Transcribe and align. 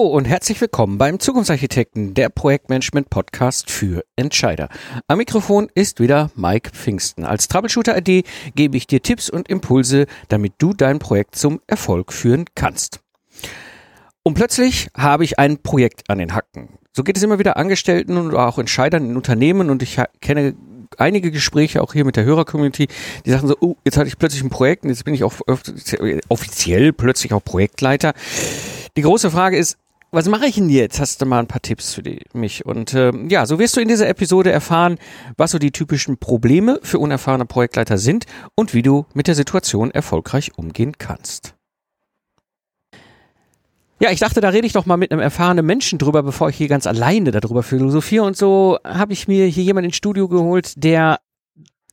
Und 0.00 0.24
herzlich 0.24 0.58
willkommen 0.62 0.96
beim 0.96 1.20
Zukunftsarchitekten, 1.20 2.14
der 2.14 2.30
Projektmanagement-Podcast 2.30 3.70
für 3.70 4.02
Entscheider. 4.16 4.70
Am 5.08 5.18
Mikrofon 5.18 5.68
ist 5.74 6.00
wieder 6.00 6.30
Mike 6.36 6.70
Pfingsten. 6.70 7.26
Als 7.26 7.48
Troubleshooter-ID 7.48 8.24
gebe 8.54 8.78
ich 8.78 8.86
dir 8.86 9.02
Tipps 9.02 9.28
und 9.28 9.50
Impulse, 9.50 10.06
damit 10.28 10.54
du 10.56 10.72
dein 10.72 11.00
Projekt 11.00 11.36
zum 11.36 11.60
Erfolg 11.66 12.14
führen 12.14 12.46
kannst. 12.54 13.00
Und 14.22 14.34
plötzlich 14.34 14.88
habe 14.96 15.24
ich 15.24 15.38
ein 15.38 15.58
Projekt 15.58 16.08
an 16.08 16.16
den 16.16 16.34
Hacken. 16.34 16.78
So 16.94 17.04
geht 17.04 17.18
es 17.18 17.22
immer 17.22 17.38
wieder 17.38 17.58
Angestellten 17.58 18.16
und 18.16 18.34
auch 18.34 18.58
Entscheidern 18.58 19.04
in 19.04 19.16
Unternehmen 19.16 19.68
und 19.68 19.82
ich 19.82 19.98
kenne 20.22 20.54
einige 20.96 21.30
Gespräche 21.30 21.82
auch 21.82 21.92
hier 21.92 22.06
mit 22.06 22.16
der 22.16 22.24
Hörer-Community, 22.24 22.88
die 23.26 23.30
sagen 23.30 23.48
so, 23.48 23.56
oh, 23.60 23.76
jetzt 23.84 23.98
hatte 23.98 24.08
ich 24.08 24.16
plötzlich 24.16 24.42
ein 24.42 24.48
Projekt 24.48 24.82
und 24.82 24.88
jetzt 24.88 25.04
bin 25.04 25.12
ich 25.12 25.24
auch 25.24 25.34
offiziell 25.46 26.94
plötzlich 26.94 27.34
auch 27.34 27.44
Projektleiter. 27.44 28.14
Die 28.96 29.02
große 29.02 29.30
Frage 29.30 29.58
ist, 29.58 29.76
was 30.12 30.28
mache 30.28 30.46
ich 30.46 30.56
denn 30.56 30.68
jetzt? 30.68 30.98
Hast 30.98 31.22
du 31.22 31.26
mal 31.26 31.38
ein 31.38 31.46
paar 31.46 31.62
Tipps 31.62 31.94
für 31.94 32.02
die, 32.02 32.20
mich? 32.32 32.66
Und 32.66 32.94
äh, 32.94 33.12
ja, 33.28 33.46
so 33.46 33.58
wirst 33.58 33.76
du 33.76 33.80
in 33.80 33.88
dieser 33.88 34.08
Episode 34.08 34.50
erfahren, 34.50 34.98
was 35.36 35.52
so 35.52 35.58
die 35.58 35.70
typischen 35.70 36.18
Probleme 36.18 36.80
für 36.82 36.98
unerfahrene 36.98 37.46
Projektleiter 37.46 37.98
sind 37.98 38.26
und 38.54 38.74
wie 38.74 38.82
du 38.82 39.06
mit 39.14 39.28
der 39.28 39.34
Situation 39.34 39.90
erfolgreich 39.90 40.56
umgehen 40.56 40.98
kannst. 40.98 41.54
Ja, 44.02 44.10
ich 44.10 44.18
dachte, 44.18 44.40
da 44.40 44.48
rede 44.48 44.66
ich 44.66 44.72
doch 44.72 44.86
mal 44.86 44.96
mit 44.96 45.12
einem 45.12 45.20
erfahrenen 45.20 45.64
Menschen 45.64 45.98
drüber, 45.98 46.22
bevor 46.22 46.48
ich 46.48 46.56
hier 46.56 46.68
ganz 46.68 46.86
alleine 46.86 47.30
darüber 47.32 47.62
philosophiere. 47.62 48.24
Und 48.24 48.36
so 48.36 48.78
habe 48.82 49.12
ich 49.12 49.28
mir 49.28 49.46
hier 49.46 49.62
jemanden 49.62 49.90
ins 49.90 49.96
Studio 49.96 50.26
geholt, 50.26 50.82
der 50.82 51.20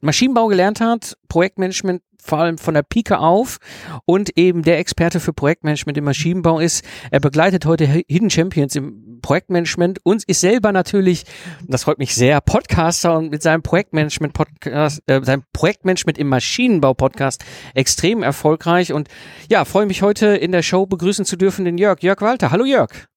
Maschinenbau 0.01 0.47
gelernt 0.47 0.81
hat, 0.81 1.17
Projektmanagement 1.27 2.01
vor 2.27 2.39
allem 2.39 2.57
von 2.57 2.73
der 2.73 2.83
Pike 2.83 3.19
auf 3.19 3.57
und 4.05 4.37
eben 4.37 4.63
der 4.63 4.79
Experte 4.79 5.19
für 5.19 5.33
Projektmanagement 5.33 5.97
im 5.97 6.03
Maschinenbau 6.03 6.59
ist. 6.59 6.83
Er 7.09 7.19
begleitet 7.19 7.65
heute 7.65 7.85
Hidden 7.85 8.29
Champions 8.29 8.75
im 8.75 9.19
Projektmanagement 9.21 9.99
und 10.03 10.23
ist 10.25 10.41
selber 10.41 10.71
natürlich, 10.71 11.23
das 11.67 11.83
freut 11.83 11.99
mich 11.99 12.15
sehr, 12.15 12.41
Podcaster 12.41 13.17
und 13.17 13.31
mit 13.31 13.41
seinem 13.41 13.63
Projektmanagement 13.63 14.33
Podcast, 14.33 15.01
äh, 15.07 15.21
seinem 15.23 15.43
Projektmanagement 15.53 16.17
im 16.17 16.27
Maschinenbau 16.27 16.93
Podcast 16.93 17.43
extrem 17.73 18.23
erfolgreich 18.23 18.93
und 18.93 19.07
ja, 19.49 19.65
freue 19.65 19.85
mich 19.85 20.01
heute 20.01 20.27
in 20.27 20.51
der 20.51 20.61
Show 20.61 20.85
begrüßen 20.85 21.25
zu 21.25 21.35
dürfen 21.35 21.65
den 21.65 21.77
Jörg, 21.77 22.01
Jörg 22.03 22.21
Walter. 22.21 22.51
Hallo 22.51 22.65
Jörg. 22.65 23.07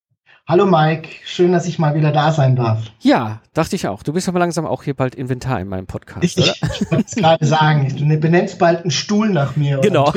Hallo 0.50 0.66
Mike, 0.66 1.08
schön, 1.24 1.52
dass 1.52 1.64
ich 1.66 1.78
mal 1.78 1.94
wieder 1.94 2.10
da 2.10 2.32
sein 2.32 2.56
darf. 2.56 2.82
Ja, 2.98 3.40
dachte 3.54 3.76
ich 3.76 3.86
auch. 3.86 4.02
Du 4.02 4.12
bist 4.12 4.28
aber 4.28 4.40
langsam 4.40 4.66
auch 4.66 4.82
hier 4.82 4.94
bald 4.94 5.14
Inventar 5.14 5.60
in 5.60 5.68
meinem 5.68 5.86
Podcast, 5.86 6.24
ich, 6.24 6.36
oder? 6.36 6.52
Ich 6.74 6.90
wollte 6.90 7.04
es 7.06 7.14
gerade 7.14 7.46
sagen. 7.46 7.94
Du 7.96 8.04
benennst 8.18 8.58
bald 8.58 8.80
einen 8.80 8.90
Stuhl 8.90 9.30
nach 9.30 9.54
mir. 9.54 9.78
Genau. 9.78 10.12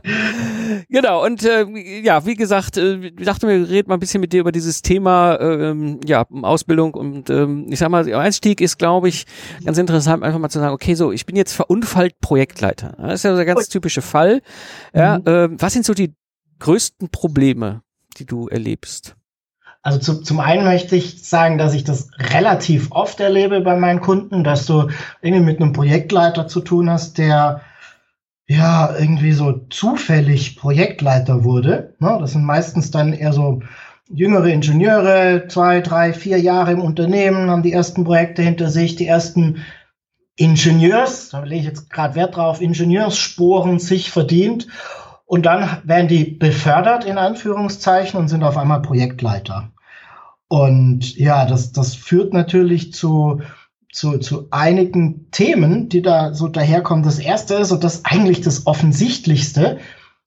genau, 0.88 1.26
und 1.26 1.44
äh, 1.44 1.66
ja, 2.00 2.24
wie 2.24 2.34
gesagt, 2.34 2.78
äh, 2.78 3.08
ich 3.08 3.26
dachte 3.26 3.44
mir, 3.44 3.68
red 3.68 3.86
mal 3.88 3.96
ein 3.96 4.00
bisschen 4.00 4.22
mit 4.22 4.32
dir 4.32 4.40
über 4.40 4.52
dieses 4.52 4.80
Thema 4.80 5.38
ähm, 5.38 6.00
ja, 6.06 6.24
Ausbildung 6.40 6.94
und 6.94 7.28
ähm, 7.28 7.66
ich 7.68 7.80
sag 7.80 7.90
mal, 7.90 8.06
der 8.06 8.18
Einstieg 8.18 8.62
ist, 8.62 8.78
glaube 8.78 9.10
ich, 9.10 9.26
ganz 9.62 9.76
interessant, 9.76 10.22
einfach 10.22 10.38
mal 10.38 10.48
zu 10.48 10.58
sagen, 10.58 10.72
okay, 10.72 10.94
so, 10.94 11.12
ich 11.12 11.26
bin 11.26 11.36
jetzt 11.36 11.52
verunfallt 11.52 12.18
Projektleiter. 12.22 12.96
Das 12.98 13.12
ist 13.12 13.24
ja 13.24 13.36
der 13.36 13.44
ganz 13.44 13.68
typische 13.68 14.00
Fall. 14.00 14.40
Ja, 14.94 15.18
mhm. 15.18 15.26
äh, 15.26 15.60
was 15.60 15.74
sind 15.74 15.84
so 15.84 15.92
die 15.92 16.14
größten 16.60 17.10
Probleme, 17.10 17.82
die 18.22 18.26
du 18.26 18.48
erlebst? 18.48 19.16
Also 19.82 19.98
zu, 19.98 20.22
zum 20.22 20.38
einen 20.38 20.64
möchte 20.64 20.94
ich 20.94 21.28
sagen, 21.28 21.58
dass 21.58 21.74
ich 21.74 21.82
das 21.82 22.08
relativ 22.16 22.92
oft 22.92 23.18
erlebe 23.18 23.60
bei 23.60 23.76
meinen 23.76 24.00
Kunden, 24.00 24.44
dass 24.44 24.64
du 24.66 24.88
irgendwie 25.20 25.44
mit 25.44 25.60
einem 25.60 25.72
Projektleiter 25.72 26.46
zu 26.46 26.60
tun 26.60 26.88
hast, 26.88 27.18
der 27.18 27.62
ja 28.46 28.94
irgendwie 28.96 29.32
so 29.32 29.52
zufällig 29.70 30.56
Projektleiter 30.56 31.42
wurde. 31.42 31.94
Ne? 31.98 32.16
Das 32.20 32.32
sind 32.32 32.44
meistens 32.44 32.92
dann 32.92 33.12
eher 33.12 33.32
so 33.32 33.60
jüngere 34.08 34.46
Ingenieure, 34.46 35.48
zwei, 35.48 35.80
drei, 35.80 36.12
vier 36.12 36.38
Jahre 36.38 36.72
im 36.72 36.80
Unternehmen, 36.80 37.50
haben 37.50 37.62
die 37.62 37.72
ersten 37.72 38.04
Projekte 38.04 38.42
hinter 38.42 38.68
sich, 38.68 38.94
die 38.94 39.06
ersten 39.06 39.64
Ingenieurs, 40.36 41.30
da 41.30 41.42
lege 41.42 41.60
ich 41.60 41.66
jetzt 41.66 41.90
gerade 41.90 42.14
Wert 42.14 42.36
drauf, 42.36 42.60
Ingenieurssporen 42.60 43.80
sich 43.80 44.10
verdient 44.12 44.68
und 45.32 45.46
dann 45.46 45.78
werden 45.84 46.08
die 46.08 46.24
befördert 46.24 47.06
in 47.06 47.16
Anführungszeichen 47.16 48.20
und 48.20 48.28
sind 48.28 48.44
auf 48.44 48.58
einmal 48.58 48.82
Projektleiter. 48.82 49.72
Und 50.46 51.16
ja, 51.16 51.46
das, 51.46 51.72
das 51.72 51.94
führt 51.94 52.34
natürlich 52.34 52.92
zu, 52.92 53.40
zu, 53.90 54.18
zu 54.18 54.48
einigen 54.50 55.30
Themen, 55.30 55.88
die 55.88 56.02
da 56.02 56.34
so 56.34 56.48
daherkommen. 56.48 57.02
Das 57.02 57.18
erste 57.18 57.54
ist, 57.54 57.72
und 57.72 57.82
das 57.82 57.94
ist 57.94 58.06
eigentlich 58.06 58.42
das 58.42 58.66
Offensichtlichste, 58.66 59.78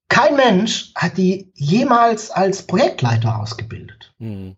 kein 0.10 0.38
Mensch 0.38 0.92
hat 0.96 1.18
die 1.18 1.52
jemals 1.54 2.32
als 2.32 2.64
Projektleiter 2.64 3.40
ausgebildet. 3.40 4.16
Mhm. 4.18 4.56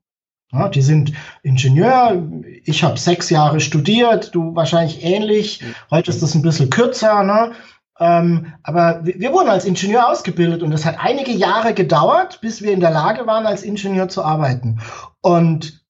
Ja, 0.53 0.69
die 0.69 0.81
sind 0.81 1.11
Ingenieur. 1.43 2.23
Ich 2.63 2.85
habe 2.85 2.97
sechs 2.97 3.29
Jahre 3.29 3.59
studiert, 3.59 4.33
du 4.33 4.55
wahrscheinlich 4.55 5.03
ähnlich. 5.03 5.61
Mhm. 5.61 5.75
Heute 5.91 6.09
ist 6.09 6.23
das 6.23 6.35
ein 6.35 6.41
bisschen 6.41 6.69
kürzer. 6.69 7.21
Ne? 7.23 7.51
Ähm, 7.99 8.53
aber 8.63 9.05
wir, 9.05 9.19
wir, 9.19 9.33
wurden 9.33 9.49
als 9.49 9.65
Ingenieur 9.65 10.09
ausgebildet 10.09 10.61
und 10.63 10.71
es 10.71 10.85
hat 10.85 10.97
einige 10.99 11.31
Jahre 11.31 11.73
gedauert, 11.73 12.39
bis 12.41 12.61
wir 12.61 12.71
in 12.71 12.79
der 12.79 12.91
Lage 12.91 13.25
waren, 13.25 13.47
als 13.47 13.63
Ingenieur 13.63 14.07
zu 14.07 14.23
arbeiten. 14.23 14.79
Und 15.21 15.85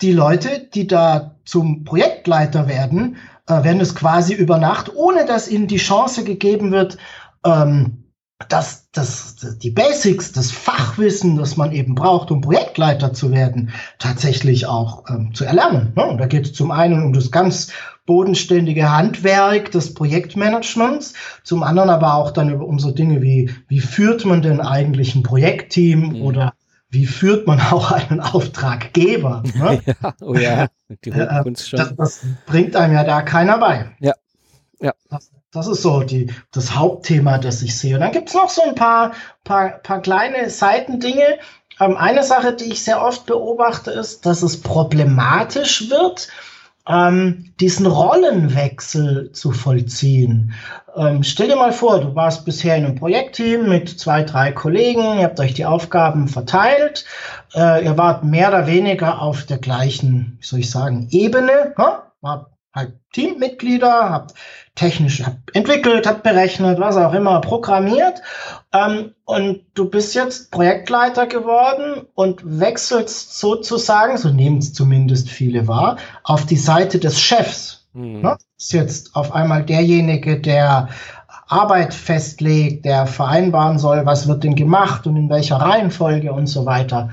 die 0.00 0.12
Leute, 0.12 0.60
die 0.72 0.86
da 0.86 1.36
zum 1.44 1.84
Projektleiter 1.84 2.68
werden, 2.68 3.16
äh, 3.48 3.64
werden 3.64 3.80
es 3.80 3.94
quasi 3.94 4.34
über 4.34 4.58
Nacht, 4.58 4.94
ohne 4.94 5.24
dass 5.24 5.48
ihnen 5.48 5.66
die 5.66 5.76
Chance 5.76 6.24
gegeben 6.24 6.70
wird, 6.72 6.98
ähm, 7.44 8.03
dass 8.48 8.90
das, 8.90 9.36
die 9.62 9.70
Basics, 9.70 10.32
das 10.32 10.50
Fachwissen, 10.50 11.36
das 11.36 11.56
man 11.56 11.72
eben 11.72 11.94
braucht, 11.94 12.30
um 12.30 12.40
Projektleiter 12.40 13.12
zu 13.12 13.30
werden, 13.30 13.70
tatsächlich 13.98 14.66
auch 14.66 15.04
ähm, 15.08 15.32
zu 15.34 15.44
erlernen. 15.44 15.92
Ne? 15.96 16.04
Und 16.04 16.18
da 16.18 16.26
geht 16.26 16.46
es 16.46 16.52
zum 16.52 16.70
einen 16.70 17.02
um 17.02 17.12
das 17.12 17.30
ganz 17.30 17.72
bodenständige 18.06 18.90
Handwerk 18.90 19.70
des 19.70 19.94
Projektmanagements, 19.94 21.14
zum 21.42 21.62
anderen 21.62 21.90
aber 21.90 22.14
auch 22.14 22.32
dann 22.32 22.52
um 22.60 22.78
so 22.78 22.90
Dinge 22.90 23.22
wie, 23.22 23.50
wie 23.68 23.80
führt 23.80 24.24
man 24.24 24.42
denn 24.42 24.60
eigentlich 24.60 25.14
ein 25.14 25.22
Projektteam 25.22 26.10
mhm. 26.10 26.22
oder 26.22 26.54
wie 26.90 27.06
führt 27.06 27.46
man 27.46 27.60
auch 27.60 27.92
einen 27.92 28.20
Auftraggeber? 28.20 29.42
Ne? 29.54 29.80
ja, 29.86 30.14
oh 30.20 30.34
ja, 30.34 30.66
die 31.04 31.10
äh, 31.10 31.22
äh 31.22 31.44
das, 31.44 31.94
das, 31.96 32.26
bringt 32.46 32.76
einem 32.76 32.94
ja 32.94 33.04
da 33.04 33.22
keiner 33.22 33.58
bei. 33.58 33.90
Ja, 34.00 34.12
ja. 34.80 34.92
Das, 35.08 35.30
das 35.54 35.68
ist 35.68 35.82
so 35.82 36.02
die, 36.02 36.32
das 36.52 36.74
Hauptthema, 36.74 37.38
das 37.38 37.62
ich 37.62 37.78
sehe. 37.78 37.94
Und 37.94 38.00
dann 38.00 38.12
gibt 38.12 38.28
es 38.28 38.34
noch 38.34 38.50
so 38.50 38.62
ein 38.62 38.74
paar, 38.74 39.12
paar, 39.44 39.78
paar 39.78 40.02
kleine 40.02 40.50
Seitendinge. 40.50 41.38
Ähm, 41.80 41.96
eine 41.96 42.24
Sache, 42.24 42.54
die 42.54 42.64
ich 42.64 42.82
sehr 42.82 43.02
oft 43.02 43.26
beobachte, 43.26 43.92
ist, 43.92 44.26
dass 44.26 44.42
es 44.42 44.60
problematisch 44.60 45.90
wird, 45.90 46.28
ähm, 46.88 47.52
diesen 47.60 47.86
Rollenwechsel 47.86 49.32
zu 49.32 49.52
vollziehen. 49.52 50.52
Ähm, 50.96 51.22
stell 51.22 51.48
dir 51.48 51.56
mal 51.56 51.72
vor, 51.72 52.00
du 52.00 52.14
warst 52.14 52.44
bisher 52.44 52.76
in 52.76 52.84
einem 52.84 52.96
Projektteam 52.96 53.68
mit 53.68 53.88
zwei, 53.88 54.22
drei 54.22 54.52
Kollegen, 54.52 55.18
ihr 55.18 55.24
habt 55.24 55.40
euch 55.40 55.54
die 55.54 55.64
Aufgaben 55.64 56.28
verteilt, 56.28 57.04
äh, 57.54 57.84
ihr 57.84 57.96
wart 57.96 58.24
mehr 58.24 58.48
oder 58.48 58.66
weniger 58.66 59.22
auf 59.22 59.44
der 59.44 59.58
gleichen, 59.58 60.36
wie 60.40 60.46
soll 60.46 60.60
ich 60.60 60.70
sagen, 60.70 61.08
Ebene, 61.10 61.74
hm? 61.76 62.44
Halt 62.74 62.94
Teammitglieder, 63.12 64.10
habt 64.10 64.34
technisch 64.74 65.22
habt 65.24 65.54
entwickelt, 65.54 66.06
habt 66.06 66.24
berechnet, 66.24 66.80
was 66.80 66.96
auch 66.96 67.12
immer, 67.12 67.40
programmiert. 67.40 68.22
Ähm, 68.72 69.12
und 69.24 69.60
du 69.74 69.88
bist 69.88 70.14
jetzt 70.14 70.50
Projektleiter 70.50 71.26
geworden 71.26 72.06
und 72.14 72.40
wechselst 72.44 73.38
sozusagen, 73.38 74.16
so 74.16 74.30
nehmen 74.30 74.58
es 74.58 74.72
zumindest 74.72 75.30
viele 75.30 75.68
wahr, 75.68 75.96
auf 76.24 76.44
die 76.46 76.56
Seite 76.56 76.98
des 76.98 77.20
Chefs. 77.20 77.86
Mhm. 77.92 78.22
Ne? 78.22 78.36
Ist 78.58 78.72
jetzt 78.72 79.14
auf 79.14 79.32
einmal 79.32 79.64
derjenige, 79.64 80.40
der 80.40 80.88
Arbeit 81.46 81.94
festlegt, 81.94 82.84
der 82.84 83.06
vereinbaren 83.06 83.78
soll, 83.78 84.04
was 84.06 84.26
wird 84.26 84.42
denn 84.42 84.56
gemacht 84.56 85.06
und 85.06 85.16
in 85.16 85.30
welcher 85.30 85.56
Reihenfolge 85.56 86.32
und 86.32 86.48
so 86.48 86.66
weiter. 86.66 87.10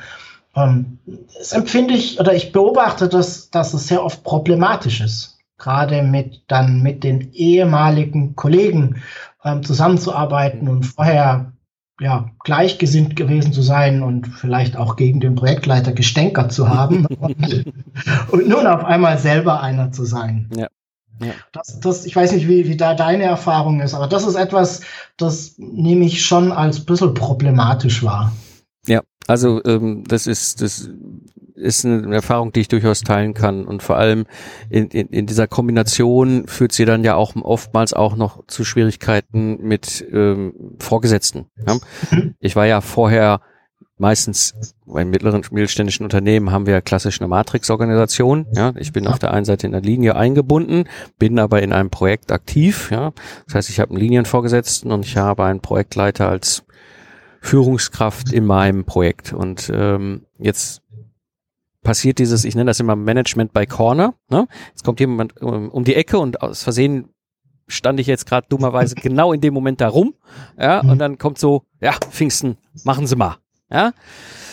Ähm, 0.55 0.97
das 1.37 1.51
empfinde 1.51 1.93
ich 1.93 2.19
oder 2.19 2.33
ich 2.33 2.51
beobachte, 2.51 3.07
dass, 3.07 3.51
dass 3.51 3.73
es 3.75 3.87
sehr 3.87 4.03
oft 4.03 4.23
problematisch 4.23 5.01
ist 5.01 5.30
gerade 5.61 6.01
mit 6.01 6.43
dann 6.47 6.81
mit 6.81 7.03
den 7.03 7.31
ehemaligen 7.33 8.35
Kollegen 8.35 9.01
ähm, 9.45 9.63
zusammenzuarbeiten 9.63 10.67
und 10.67 10.83
vorher 10.85 11.53
ja, 11.99 12.31
gleichgesinnt 12.43 13.15
gewesen 13.15 13.53
zu 13.53 13.61
sein 13.61 14.01
und 14.01 14.27
vielleicht 14.27 14.75
auch 14.75 14.95
gegen 14.95 15.19
den 15.19 15.35
Projektleiter 15.35 15.91
gestänkert 15.91 16.51
zu 16.51 16.67
haben 16.67 17.05
und, 17.05 17.65
und, 18.31 18.49
nun 18.49 18.65
auf 18.65 18.83
einmal 18.83 19.19
selber 19.19 19.61
einer 19.61 19.91
zu 19.91 20.05
sein. 20.05 20.49
Ja. 20.55 20.67
ja. 21.23 21.33
Das, 21.51 21.79
das, 21.79 22.05
ich 22.07 22.15
weiß 22.15 22.31
nicht, 22.31 22.47
wie, 22.47 22.67
wie 22.67 22.75
da 22.75 22.95
deine 22.95 23.25
Erfahrung 23.25 23.81
ist, 23.81 23.93
aber 23.93 24.07
das 24.07 24.25
ist 24.25 24.33
etwas, 24.33 24.81
das 25.17 25.53
nehme 25.59 26.05
ich 26.05 26.25
schon 26.25 26.51
als 26.51 26.79
ein 26.79 26.85
bisschen 26.85 27.13
problematisch 27.13 28.03
wahr. 28.03 28.31
Ja, 28.87 29.01
also 29.27 29.63
ähm, 29.63 30.03
das 30.07 30.25
ist, 30.25 30.63
das 30.63 30.89
ist 31.61 31.85
eine 31.85 32.13
Erfahrung, 32.15 32.51
die 32.51 32.61
ich 32.61 32.67
durchaus 32.67 33.01
teilen 33.01 33.33
kann. 33.33 33.65
Und 33.65 33.83
vor 33.83 33.97
allem 33.97 34.25
in, 34.69 34.87
in, 34.87 35.07
in 35.07 35.25
dieser 35.25 35.47
Kombination 35.47 36.47
führt 36.47 36.71
sie 36.71 36.85
dann 36.85 37.03
ja 37.03 37.15
auch 37.15 37.35
oftmals 37.35 37.93
auch 37.93 38.15
noch 38.15 38.45
zu 38.47 38.63
Schwierigkeiten 38.63 39.57
mit 39.61 40.05
ähm, 40.11 40.75
Vorgesetzten. 40.79 41.45
Ja? 41.65 41.77
Ich 42.39 42.55
war 42.55 42.65
ja 42.65 42.81
vorher 42.81 43.41
meistens 44.01 44.55
bei 44.85 45.05
mittleren 45.05 45.41
mittelständischen 45.51 46.03
Unternehmen 46.03 46.51
haben 46.51 46.65
wir 46.65 46.81
klassisch 46.81 47.21
eine 47.21 47.27
Matrix-Organisation. 47.27 48.47
Ja, 48.53 48.73
ich 48.75 48.91
bin 48.91 49.07
auf 49.07 49.19
der 49.19 49.31
einen 49.31 49.45
Seite 49.45 49.67
in 49.67 49.71
der 49.71 49.81
Linie 49.81 50.15
eingebunden, 50.15 50.85
bin 51.19 51.39
aber 51.39 51.61
in 51.61 51.71
einem 51.71 51.91
Projekt 51.91 52.31
aktiv. 52.31 52.89
Ja, 52.91 53.13
das 53.45 53.55
heißt, 53.55 53.69
ich 53.69 53.79
habe 53.79 53.91
einen 53.91 53.99
Linienvorgesetzten 53.99 54.91
und 54.91 55.05
ich 55.05 55.17
habe 55.17 55.45
einen 55.45 55.61
Projektleiter 55.61 56.27
als 56.27 56.65
Führungskraft 57.41 58.33
in 58.33 58.45
meinem 58.45 58.85
Projekt. 58.85 59.33
Und 59.33 59.71
ähm, 59.73 60.25
jetzt 60.37 60.80
passiert 61.83 62.19
dieses, 62.19 62.45
ich 62.45 62.55
nenne 62.55 62.69
das 62.69 62.79
immer 62.79 62.95
Management 62.95 63.53
by 63.53 63.65
Corner. 63.65 64.13
Ne? 64.29 64.47
Jetzt 64.69 64.83
kommt 64.83 64.99
jemand 64.99 65.41
um, 65.41 65.69
um 65.69 65.83
die 65.83 65.95
Ecke 65.95 66.19
und 66.19 66.41
aus 66.41 66.63
Versehen 66.63 67.09
stand 67.67 67.99
ich 67.99 68.07
jetzt 68.07 68.25
gerade 68.25 68.47
dummerweise 68.49 68.95
genau 69.01 69.33
in 69.33 69.41
dem 69.41 69.53
Moment 69.53 69.81
da 69.81 69.87
rum. 69.87 70.13
Ja, 70.57 70.81
und 70.81 70.99
dann 70.99 71.17
kommt 71.17 71.39
so, 71.39 71.63
ja, 71.79 71.93
Pfingsten, 71.93 72.57
machen 72.83 73.07
Sie 73.07 73.15
mal. 73.15 73.37
Ja. 73.69 73.93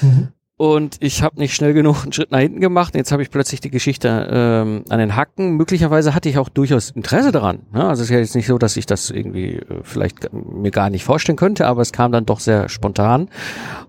Mhm. 0.01 0.29
Und 0.59 0.97
ich 0.99 1.23
habe 1.23 1.39
nicht 1.39 1.55
schnell 1.55 1.73
genug 1.73 2.03
einen 2.03 2.13
Schritt 2.13 2.33
nach 2.33 2.41
hinten 2.41 2.61
gemacht. 2.61 2.97
Jetzt 2.97 3.13
habe 3.13 3.23
ich 3.23 3.31
plötzlich 3.31 3.61
die 3.61 3.71
Geschichte 3.71 4.29
ähm, 4.29 4.83
an 4.89 4.99
den 4.99 5.15
Hacken. 5.15 5.53
Möglicherweise 5.53 6.17
hatte 6.17 6.29
ich 6.29 6.37
auch 6.37 6.49
durchaus 6.49 6.91
Interesse 6.91 7.31
daran. 7.31 7.61
Ja, 7.73 7.89
also 7.89 8.03
es 8.03 8.11
ist 8.11 8.13
ja 8.13 8.19
jetzt 8.19 8.35
nicht 8.35 8.49
so, 8.49 8.59
dass 8.59 8.77
ich 8.77 8.85
das 8.85 9.11
irgendwie 9.11 9.55
äh, 9.55 9.81
vielleicht 9.85 10.33
mir 10.33 10.73
gar 10.73 10.91
nicht 10.91 11.05
vorstellen 11.05 11.37
könnte, 11.37 11.65
aber 11.69 11.81
es 11.81 11.93
kam 11.93 12.11
dann 12.11 12.27
doch 12.27 12.41
sehr 12.41 12.69
spontan. 12.69 13.29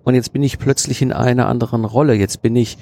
Und 0.03 0.13
jetzt 0.13 0.31
bin 0.31 0.43
ich 0.43 0.59
plötzlich 0.59 1.01
in 1.01 1.11
einer 1.11 1.47
anderen 1.47 1.85
Rolle. 1.85 2.13
Jetzt 2.13 2.43
bin 2.43 2.55
ich 2.55 2.77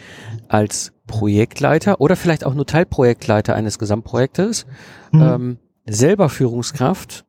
als 0.49 0.91
Projektleiter 1.07 2.01
oder 2.01 2.17
vielleicht 2.17 2.45
auch 2.45 2.53
nur 2.53 2.65
Teilprojektleiter 2.65 3.55
eines 3.55 3.79
Gesamtprojektes 3.79 4.65
mhm. 5.13 5.21
ähm, 5.21 5.57
selber 5.85 6.27
Führungskraft 6.27 7.25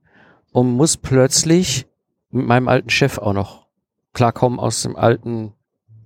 und 0.50 0.72
muss 0.72 0.96
plötzlich 0.96 1.86
mit 2.32 2.48
meinem 2.48 2.66
alten 2.66 2.90
Chef 2.90 3.18
auch 3.18 3.32
noch 3.32 3.68
klarkommen 4.12 4.58
aus 4.58 4.82
dem 4.82 4.96
alten 4.96 5.52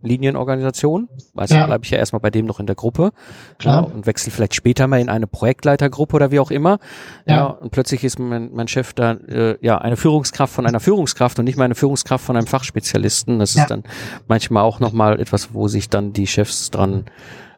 Linienorganisation. 0.03 1.09
Also 1.35 1.55
ja. 1.55 1.67
bleibe 1.67 1.85
ich 1.85 1.91
ja 1.91 1.99
erstmal 1.99 2.21
bei 2.21 2.31
dem 2.31 2.47
noch 2.47 2.61
in 2.61 2.67
der 2.67 2.75
Gruppe 2.75 3.13
Klar. 3.59 3.83
Ja, 3.89 3.95
und 3.95 4.07
wechsle 4.07 4.31
vielleicht 4.31 4.55
später 4.55 4.87
mal 4.87 5.01
in 5.01 5.09
eine 5.09 5.27
Projektleitergruppe 5.27 6.17
oder 6.17 6.31
wie 6.31 6.41
auch 6.41 6.51
immer. 6.51 6.79
Ja, 7.27 7.35
ja 7.35 7.47
und 7.47 7.71
plötzlich 7.71 8.05
ist 8.05 8.19
mein, 8.19 8.51
mein 8.53 8.69
Chef 8.69 8.93
da 8.93 9.13
äh, 9.13 9.57
ja 9.61 9.79
eine 9.79 9.97
Führungskraft 9.97 10.53
von 10.53 10.67
einer 10.67 10.81
Führungskraft 10.81 11.39
und 11.39 11.45
nicht 11.45 11.57
mal 11.57 11.65
eine 11.65 11.75
Führungskraft 11.75 12.25
von 12.25 12.37
einem 12.37 12.47
Fachspezialisten. 12.47 13.39
Das 13.39 13.57
ist 13.57 13.69
dann 13.69 13.85
manchmal 14.29 14.65
auch 14.65 14.81
nochmal 14.81 15.21
etwas, 15.21 15.55
wo 15.55 15.69
sich 15.69 15.89
dann 15.89 16.13
die 16.13 16.27
Chefs 16.27 16.71
dran 16.71 17.05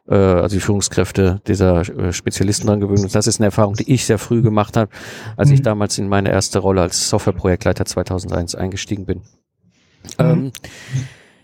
äh, 0.08 0.14
also 0.14 0.56
die 0.56 0.60
Führungskräfte 0.60 1.40
dieser 1.46 1.80
äh, 1.80 2.12
Spezialisten 2.12 2.66
dran 2.66 2.80
gewöhnen. 2.80 3.04
Und 3.04 3.14
das 3.14 3.26
ist 3.26 3.40
eine 3.40 3.46
Erfahrung, 3.46 3.74
die 3.74 3.92
ich 3.92 4.04
sehr 4.04 4.18
früh 4.18 4.42
gemacht 4.42 4.76
habe, 4.76 4.90
als 5.36 5.48
mhm. 5.48 5.54
ich 5.54 5.62
damals 5.62 5.98
in 5.98 6.08
meine 6.08 6.30
erste 6.30 6.58
Rolle 6.58 6.82
als 6.82 7.08
Softwareprojektleiter 7.08 7.84
2001 7.84 8.54
eingestiegen 8.54 9.06
bin. 9.06 9.18
Mhm. 9.18 9.22
Ähm, 10.18 10.52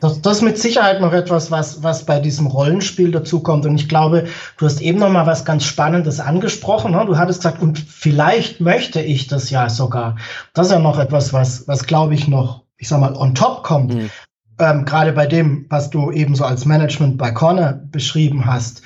das, 0.00 0.23
das 0.23 0.38
ist 0.38 0.43
mit 0.43 0.58
Sicherheit 0.58 1.00
noch 1.00 1.12
etwas, 1.12 1.50
was, 1.50 1.82
was 1.82 2.05
bei 2.05 2.20
diesem 2.20 2.47
Rollenspiel 2.47 3.11
dazukommt. 3.11 3.67
Und 3.67 3.76
ich 3.76 3.88
glaube, 3.88 4.26
du 4.56 4.67
hast 4.67 4.81
eben 4.81 4.99
noch 4.99 5.11
mal 5.11 5.26
was 5.26 5.44
ganz 5.44 5.64
Spannendes 5.64 6.20
angesprochen. 6.20 6.93
Ne? 6.93 7.05
Du 7.06 7.19
hattest 7.19 7.41
gesagt, 7.41 7.62
und 7.62 7.79
vielleicht 7.79 8.61
möchte 8.61 9.00
ich 9.00 9.26
das 9.26 9.50
ja 9.50 9.69
sogar. 9.69 10.17
Das 10.55 10.69
ist 10.69 10.73
ja 10.73 10.79
noch 10.79 10.99
etwas, 10.99 11.32
was, 11.32 11.69
was 11.69 11.87
glaube 11.87 12.14
ich 12.14 12.29
noch, 12.29 12.64
ich 12.79 12.88
sag 12.88 13.00
mal, 13.00 13.14
on 13.14 13.35
top 13.35 13.62
kommt. 13.62 13.94
Mhm. 13.94 14.11
Ähm, 14.58 14.85
Gerade 14.87 15.12
bei 15.12 15.26
dem, 15.26 15.67
was 15.69 15.91
du 15.91 16.11
eben 16.11 16.35
so 16.35 16.44
als 16.44 16.64
Management 16.64 17.19
bei 17.19 17.31
Corner 17.31 17.73
beschrieben 17.73 18.47
hast. 18.47 18.82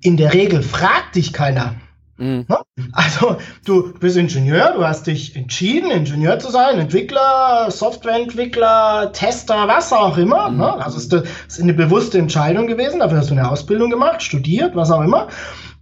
In 0.00 0.16
der 0.16 0.32
Regel 0.32 0.62
fragt 0.62 1.16
dich 1.16 1.32
keiner, 1.32 1.74
Mhm. 2.18 2.46
Ne? 2.48 2.58
Also 2.92 3.36
du 3.64 3.92
bist 3.94 4.16
Ingenieur, 4.16 4.72
du 4.76 4.84
hast 4.84 5.06
dich 5.06 5.34
entschieden, 5.36 5.90
Ingenieur 5.90 6.38
zu 6.38 6.50
sein, 6.50 6.78
Entwickler, 6.78 7.70
Softwareentwickler, 7.70 9.12
Tester, 9.12 9.68
was 9.68 9.92
auch 9.92 10.18
immer. 10.18 10.50
Mhm. 10.50 10.58
Ne? 10.58 10.84
Also 10.84 10.98
es 10.98 11.06
ist 11.06 11.62
eine 11.62 11.74
bewusste 11.74 12.18
Entscheidung 12.18 12.66
gewesen, 12.66 13.00
dafür 13.00 13.18
hast 13.18 13.30
du 13.30 13.34
eine 13.34 13.48
Ausbildung 13.48 13.90
gemacht, 13.90 14.22
studiert, 14.22 14.76
was 14.76 14.90
auch 14.90 15.02
immer. 15.02 15.28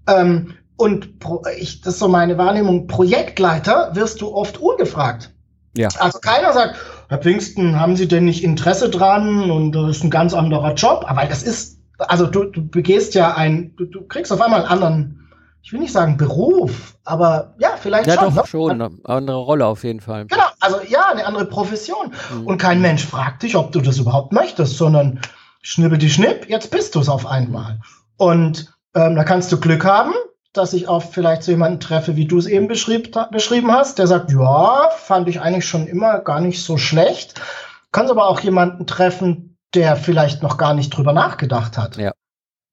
Ähm, 0.06 0.55
und 0.77 1.09
ich, 1.59 1.81
das 1.81 1.94
ist 1.94 2.00
so 2.00 2.09
meine 2.09 2.37
Wahrnehmung, 2.37 2.87
Projektleiter 2.87 3.91
wirst 3.94 4.21
du 4.21 4.35
oft 4.35 4.59
ungefragt. 4.59 5.32
Ja. 5.75 5.89
Also 5.99 6.19
keiner 6.19 6.53
sagt, 6.53 6.77
Herr 7.09 7.19
Pfingsten, 7.19 7.79
haben 7.81 7.97
Sie 7.97 8.09
denn 8.09 8.25
nicht 8.25 8.44
Interesse 8.44 8.91
dran 8.91 9.50
und 9.50 9.73
das 9.73 9.97
ist 9.97 10.05
ein 10.05 10.11
ganz 10.11 10.35
anderer 10.35 10.75
Job, 10.75 11.05
aber 11.06 11.25
das 11.25 11.43
ist, 11.43 11.81
also 11.99 12.27
du, 12.27 12.44
du 12.44 12.67
begehst 12.67 13.15
ja 13.15 13.35
ein, 13.35 13.75
du, 13.77 13.87
du 13.87 14.03
kriegst 14.06 14.32
auf 14.32 14.41
einmal 14.41 14.61
einen 14.61 14.69
anderen 14.69 15.25
ich 15.67 15.73
will 15.73 15.81
nicht 15.81 15.93
sagen 15.93 16.17
Beruf, 16.17 16.97
aber 17.03 17.55
ja, 17.59 17.71
vielleicht 17.77 18.07
ja, 18.07 18.15
schon. 18.15 18.23
Ja, 18.23 18.31
doch, 18.31 18.37
ne? 18.37 18.47
schon. 18.47 18.71
Eine 18.71 18.91
andere 19.03 19.39
Rolle 19.39 19.67
auf 19.67 19.83
jeden 19.83 19.99
Fall. 19.99 20.27
Genau, 20.27 20.45
also 20.61 20.79
ja, 20.89 21.11
eine 21.11 21.27
andere 21.27 21.45
Profession. 21.47 22.13
Mhm. 22.33 22.47
Und 22.47 22.59
kein 22.59 22.81
Mensch 22.81 23.05
fragt 23.05 23.43
dich, 23.43 23.57
ob 23.57 23.73
du 23.73 23.81
das 23.81 23.99
überhaupt 23.99 24.33
möchtest, 24.33 24.77
sondern 24.77 25.21
schnippel 25.63 25.99
die 25.99 26.09
Schnipp, 26.09 26.49
jetzt 26.49 26.71
bist 26.71 26.95
du 26.95 27.01
es 27.01 27.09
auf 27.09 27.27
einmal. 27.27 27.81
Und 28.17 28.73
ähm, 28.95 29.17
da 29.17 29.25
kannst 29.25 29.51
du 29.51 29.59
Glück 29.59 29.85
haben, 29.85 30.13
dass 30.53 30.73
ich 30.73 30.87
auch 30.87 31.03
vielleicht 31.03 31.43
so 31.43 31.51
jemanden 31.51 31.81
treffe, 31.81 32.15
wie 32.15 32.29
du 32.29 32.39
es 32.39 32.47
eben 32.47 32.69
beschrieb, 32.69 33.13
beschrieben 33.33 33.73
hast, 33.73 33.99
der 33.99 34.07
sagt, 34.07 34.31
ja, 34.31 34.89
fand 34.97 35.27
ich 35.27 35.41
eigentlich 35.41 35.67
schon 35.67 35.89
immer 35.89 36.21
gar 36.21 36.39
nicht 36.39 36.63
so 36.63 36.79
schlecht. 36.79 37.41
Kannst 37.91 38.13
aber 38.13 38.29
auch 38.29 38.39
jemanden 38.39 38.87
treffen, 38.87 39.59
der 39.75 39.97
vielleicht 39.97 40.45
noch 40.45 40.59
gar 40.59 40.75
nicht 40.75 40.91
drüber 40.91 41.13
nachgedacht 41.13 41.77
hat. 41.77 41.97
Ja. 41.97 42.13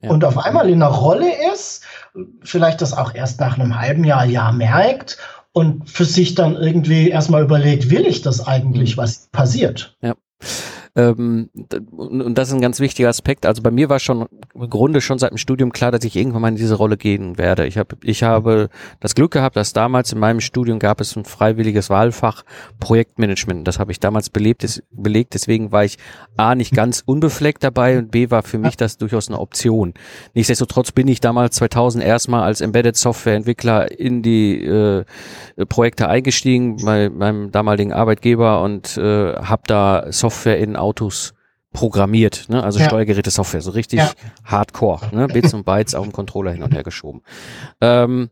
Ja. 0.04 0.10
Und 0.10 0.26
auf 0.26 0.38
einmal 0.38 0.70
in 0.70 0.84
einer 0.84 0.92
Rolle 0.92 1.32
ist, 1.54 1.84
vielleicht 2.44 2.82
das 2.82 2.94
auch 2.94 3.16
erst 3.16 3.40
nach 3.40 3.58
einem 3.58 3.80
halben 3.80 4.04
Jahr, 4.04 4.26
Jahr 4.26 4.52
merkt 4.52 5.18
und 5.54 5.90
für 5.90 6.06
sich 6.06 6.36
dann 6.36 6.56
irgendwie 6.56 7.10
erstmal 7.10 7.44
überlegt, 7.44 7.90
will 7.90 8.06
ich 8.06 8.22
das 8.22 8.46
eigentlich, 8.46 8.98
mhm. 8.98 9.02
was 9.02 9.28
passiert? 9.32 9.96
Ja. 10.02 10.14
Ähm, 10.96 11.50
und 11.92 12.36
das 12.36 12.50
ist 12.50 12.54
ein 12.54 12.62
ganz 12.62 12.80
wichtiger 12.80 13.10
Aspekt. 13.10 13.48
Also 13.48 13.64
bei 13.64 13.72
mir 13.72 13.90
war 13.90 14.00
schon 14.00 14.28
im 14.54 14.70
Grunde 14.70 15.02
schon 15.02 15.18
seit 15.18 15.32
dem 15.32 15.38
Studium 15.38 15.72
klar, 15.72 15.92
dass 15.92 16.04
ich 16.04 16.16
irgendwann 16.16 16.44
mal 16.44 16.50
in 16.50 16.56
diese 16.56 16.76
Rolle 16.76 16.98
gehen 16.98 17.40
werde. 17.40 17.66
Ich 17.66 17.80
habe 17.80 17.98
ich 18.04 18.22
habe 18.22 18.70
das 19.00 19.16
Glück 19.16 19.32
gehabt, 19.32 19.56
dass 19.56 19.74
damals 19.74 20.14
in 20.14 20.20
meinem 20.20 20.40
Studium 20.40 20.78
gab 20.78 21.02
es 21.02 21.16
ein 21.16 21.26
freiwilliges 21.26 21.90
Wahlfach 21.90 22.44
Projektmanagement. 22.80 23.68
Das 23.68 23.80
habe 23.80 23.92
ich 23.92 24.00
damals 24.00 24.30
belebt, 24.30 24.84
belegt. 24.92 25.34
Deswegen 25.34 25.72
war 25.72 25.84
ich 25.84 25.98
A 26.38 26.54
nicht 26.54 26.76
ganz 26.76 27.02
unbefleckt 27.04 27.64
dabei 27.64 27.98
und 27.98 28.12
B 28.12 28.30
war 28.30 28.44
für 28.44 28.60
mich 28.60 28.78
das 28.78 28.98
durchaus 28.98 29.30
eine 29.30 29.40
Option. 29.40 29.96
Nichtsdestotrotz 30.36 30.92
bin 30.92 31.08
ich 31.08 31.22
damals 31.22 31.56
2000 31.56 32.04
erstmal 32.04 32.44
als 32.44 32.62
Embedded 32.62 32.96
Software 32.96 33.36
Entwickler 33.36 34.00
in 34.00 34.22
die 34.22 34.64
äh, 34.64 35.06
Projekte 35.70 36.08
eingestiegen 36.08 36.78
bei 36.86 37.10
meinem 37.10 37.52
damaligen 37.52 37.94
Arbeitgeber 37.94 38.62
und 38.62 38.96
äh, 38.98 39.34
habe 39.34 39.64
da 39.66 40.12
Software 40.12 40.60
in 40.60 40.76
Autos 40.84 41.34
programmiert, 41.72 42.46
ne? 42.50 42.64
also 42.64 42.80
ja. 42.80 42.86
Steuergeräte-Software, 42.86 43.62
so 43.62 43.72
richtig 43.72 44.00
ja. 44.00 44.12
Hardcore, 44.46 45.10
ne? 45.12 45.28
Bits 45.28 45.54
und 45.54 45.66
Bytes 45.66 45.96
auf 45.96 46.04
dem 46.04 46.12
Controller 46.12 46.52
hin 46.52 46.62
und 46.62 46.74
her 46.74 46.84
geschoben. 46.84 47.22
Ähm, 47.82 48.30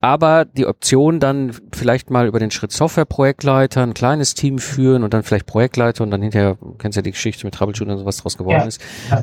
aber 0.00 0.44
die 0.44 0.66
Option 0.66 1.20
dann 1.20 1.52
vielleicht 1.72 2.10
mal 2.10 2.26
über 2.26 2.38
den 2.38 2.50
Schritt 2.50 2.70
Software-Projektleiter 2.70 3.82
ein 3.82 3.94
kleines 3.94 4.34
Team 4.34 4.58
führen 4.58 5.02
und 5.02 5.14
dann 5.14 5.22
vielleicht 5.22 5.46
Projektleiter 5.46 6.04
und 6.04 6.10
dann 6.10 6.20
hinterher, 6.20 6.58
kennst 6.78 6.96
ja 6.96 7.02
die 7.02 7.12
Geschichte 7.12 7.46
mit 7.46 7.54
Troubleshooting 7.54 7.94
und 7.94 7.98
sowas 8.00 8.18
draus 8.18 8.36
geworden 8.36 8.60
ja. 8.60 8.66
ist, 8.66 8.80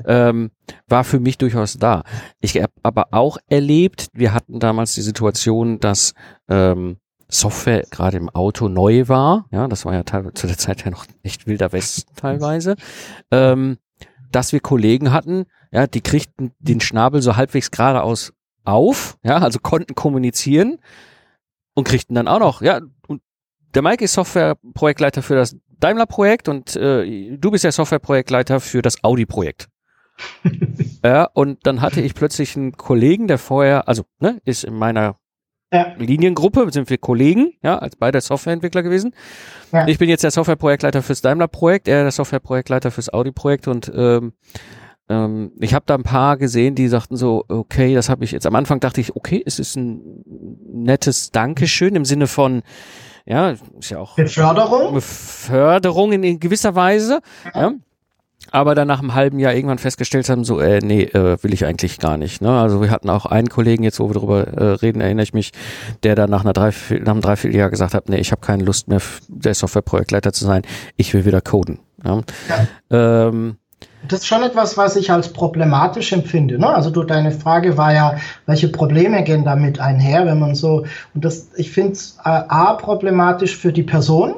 ähm, 0.08 0.52
war 0.88 1.04
für 1.04 1.20
mich 1.20 1.38
durchaus 1.38 1.78
da. 1.78 2.04
Ich 2.42 2.56
habe 2.56 2.74
aber 2.82 3.08
auch 3.12 3.38
erlebt, 3.48 4.08
wir 4.14 4.34
hatten 4.34 4.60
damals 4.60 4.96
die 4.96 5.02
Situation, 5.02 5.80
dass 5.80 6.16
ähm, 6.50 6.98
Software 7.34 7.86
gerade 7.90 8.18
im 8.18 8.30
Auto 8.30 8.68
neu 8.68 9.08
war, 9.08 9.48
ja, 9.52 9.68
das 9.68 9.86
war 9.86 9.94
ja 9.94 10.04
teilweise 10.04 10.34
zu 10.34 10.48
der 10.48 10.58
Zeit 10.58 10.86
ja 10.86 10.92
noch 10.92 11.06
echt 11.24 11.48
wilder 11.48 11.72
West 11.72 12.08
teilweise, 12.16 12.76
ähm, 13.32 13.78
dass 14.32 14.54
wir 14.54 14.60
Kollegen 14.60 15.12
hatten, 15.12 15.46
ja, 15.72 15.88
die 15.88 16.02
kriegten 16.02 16.52
den 16.60 16.80
Schnabel 16.80 17.22
so 17.22 17.36
halbwegs 17.36 17.72
geradeaus 17.72 18.34
auf, 18.64 19.18
ja, 19.24 19.38
also 19.40 19.60
konnten 19.60 19.96
kommunizieren 19.96 20.78
und 21.74 21.88
kriegten 21.88 22.16
dann 22.16 22.28
auch 22.28 22.40
noch, 22.40 22.62
ja, 22.62 22.82
und 23.08 23.22
der 23.74 23.82
Mike 23.82 24.04
ist 24.04 24.14
Softwareprojektleiter 24.14 25.24
für 25.24 25.36
das 25.36 25.56
Daimler-Projekt 25.80 26.48
und 26.48 26.76
äh, 26.76 27.36
du 27.38 27.52
bist 27.52 27.64
der 27.64 27.72
Softwareprojektleiter 27.72 28.60
für 28.60 28.82
das 28.82 29.04
Audi-Projekt. 29.04 29.68
ja, 31.04 31.26
und 31.34 31.66
dann 31.66 31.82
hatte 31.82 32.02
ich 32.02 32.14
plötzlich 32.14 32.56
einen 32.56 32.74
Kollegen, 32.74 33.28
der 33.28 33.40
vorher, 33.40 33.88
also 33.88 34.04
ne, 34.20 34.40
ist 34.46 34.64
in 34.64 34.76
meiner 34.76 35.18
ja. 35.74 35.94
Liniengruppe, 35.98 36.68
sind 36.72 36.90
wir 36.90 36.98
Kollegen, 36.98 37.54
ja, 37.64 37.78
als 37.78 37.96
beide 37.96 38.22
Softwareentwickler 38.22 38.84
gewesen. 38.84 39.14
Ja. 39.72 39.88
Ich 39.88 39.98
bin 39.98 40.08
jetzt 40.08 40.24
der 40.24 40.32
Softwareprojektleiter 40.32 41.02
fürs 41.02 41.22
Daimler-Projekt, 41.22 41.88
er 41.88 42.04
der 42.04 42.12
Softwareprojektleiter 42.12 42.92
fürs 42.92 43.12
Audi-Projekt 43.12 43.68
und 43.68 43.92
ähm, 43.94 44.34
ähm, 45.10 45.52
ich 45.60 45.74
habe 45.74 45.84
da 45.86 45.96
ein 45.96 46.04
paar 46.04 46.38
gesehen, 46.38 46.76
die 46.76 46.88
sagten 46.88 47.18
so, 47.18 47.44
okay, 47.50 47.94
das 47.96 48.08
habe 48.08 48.24
ich 48.24 48.32
jetzt 48.32 48.46
am 48.46 48.56
Anfang 48.56 48.80
dachte 48.80 49.02
ich, 49.02 49.16
okay, 49.16 49.42
es 49.46 49.60
ist 49.60 49.76
ein 49.76 50.24
nettes 50.72 51.32
Dankeschön 51.32 51.96
im 51.96 52.06
Sinne 52.06 52.28
von 52.28 52.62
ja, 53.26 53.52
ist 53.80 53.90
ja 53.90 54.00
auch 54.00 54.16
Beförderung, 54.16 54.94
Beförderung 54.94 56.12
in, 56.12 56.40
gewisser 56.40 56.76
Weise, 56.76 57.22
ja. 57.56 57.62
ja 57.62 57.74
aber 58.54 58.76
dann 58.76 58.88
nach 58.88 59.00
einem 59.00 59.16
halben 59.16 59.40
Jahr 59.40 59.54
irgendwann 59.54 59.80
festgestellt 59.80 60.30
haben, 60.30 60.44
so, 60.44 60.60
äh, 60.60 60.80
nee, 60.80 61.04
äh, 61.04 61.42
will 61.42 61.54
ich 61.54 61.66
eigentlich 61.66 61.98
gar 61.98 62.18
nicht. 62.18 62.40
Ne? 62.40 62.50
Also 62.50 62.82
wir 62.82 62.92
hatten 62.92 63.10
auch 63.10 63.26
einen 63.26 63.50
Kollegen, 63.50 63.84
jetzt 63.84 64.00
wo 64.00 64.10
wir 64.10 64.14
darüber 64.14 64.48
äh, 64.48 64.64
reden, 64.76 65.02
erinnere 65.02 65.24
ich 65.24 65.34
mich, 65.34 65.52
der 66.04 66.14
dann 66.14 66.30
nach, 66.30 66.44
einer 66.44 66.54
Dreiviertel, 66.54 67.04
nach 67.04 67.14
einem 67.14 67.22
Dreivierteljahr 67.22 67.72
gesagt 67.72 67.96
hat, 67.96 68.10
nee, 68.10 68.18
ich 68.18 68.32
habe 68.32 68.42
keine 68.42 68.64
Lust 68.64 68.88
mehr, 68.88 69.02
der 69.28 69.56
Softwareprojektleiter 69.56 70.34
zu 70.34 70.46
sein, 70.46 70.62
ich 70.98 71.14
will 71.16 71.26
wieder 71.26 71.42
coden. 71.42 71.80
Ja? 72.06 72.22
ja. 72.48 73.26
Ähm, 73.26 73.58
Das 74.08 74.20
ist 74.20 74.28
schon 74.28 74.44
etwas, 74.44 74.78
was 74.78 74.98
ich 74.98 75.10
als 75.10 75.34
problematisch 75.34 76.14
empfinde. 76.14 76.60
Ne? 76.60 76.68
Also 76.68 76.92
du, 76.92 77.04
deine 77.04 77.32
Frage 77.32 77.76
war 77.76 77.92
ja, 77.92 78.18
welche 78.46 78.68
Probleme 78.68 79.24
gehen 79.24 79.46
damit 79.46 79.80
einher, 79.80 80.28
wenn 80.28 80.38
man 80.38 80.54
so, 80.54 80.86
und 81.16 81.26
das, 81.26 81.50
ich 81.56 81.72
finde 81.72 81.94
es 81.94 82.18
äh, 82.24 82.30
A 82.30 82.74
problematisch 82.76 83.58
für 83.58 83.74
die 83.74 83.84
Person. 83.84 84.36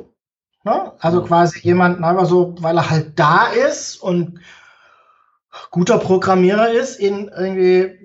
Ne? 0.66 0.92
Also 1.00 1.22
quasi 1.22 1.60
jemand, 1.62 2.04
aber 2.04 2.26
so, 2.26 2.56
weil 2.60 2.78
er 2.78 2.90
halt 2.90 3.20
da 3.20 3.46
ist 3.46 4.02
und 4.02 4.40
guter 5.70 6.00
Programmierer 6.00 6.72
ist, 6.72 7.00
ihn 7.00 7.30
irgendwie 7.36 8.00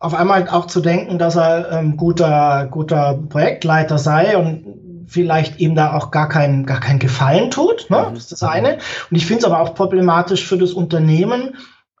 auf 0.00 0.14
einmal 0.14 0.48
auch 0.48 0.66
zu 0.66 0.80
denken, 0.80 1.18
dass 1.18 1.36
er 1.36 1.70
ähm, 1.70 1.96
guter, 1.96 2.66
guter 2.70 3.18
Projektleiter 3.28 3.96
sei 3.96 4.36
und 4.36 5.04
vielleicht 5.06 5.60
ihm 5.60 5.76
da 5.76 5.94
auch 5.94 6.10
gar 6.10 6.28
kein, 6.28 6.66
gar 6.66 6.80
kein 6.80 6.98
Gefallen 6.98 7.52
tut. 7.52 7.88
Ne? 7.90 8.08
Das 8.10 8.24
ist 8.24 8.32
das 8.32 8.42
eine. 8.42 8.78
Und 9.10 9.16
ich 9.16 9.24
finde 9.24 9.38
es 9.38 9.44
aber 9.44 9.60
auch 9.60 9.74
problematisch 9.74 10.44
für 10.44 10.58
das 10.58 10.72
Unternehmen, 10.72 11.56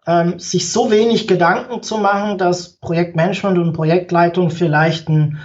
ähm, 0.08 0.40
sich 0.40 0.70
so 0.72 0.90
wenig 0.90 1.28
Gedanken 1.28 1.84
zu 1.84 1.98
machen, 1.98 2.36
dass 2.36 2.80
Projektmanagement 2.80 3.58
und 3.58 3.72
Projektleitung 3.74 4.50
vielleicht 4.50 5.08
ein 5.08 5.38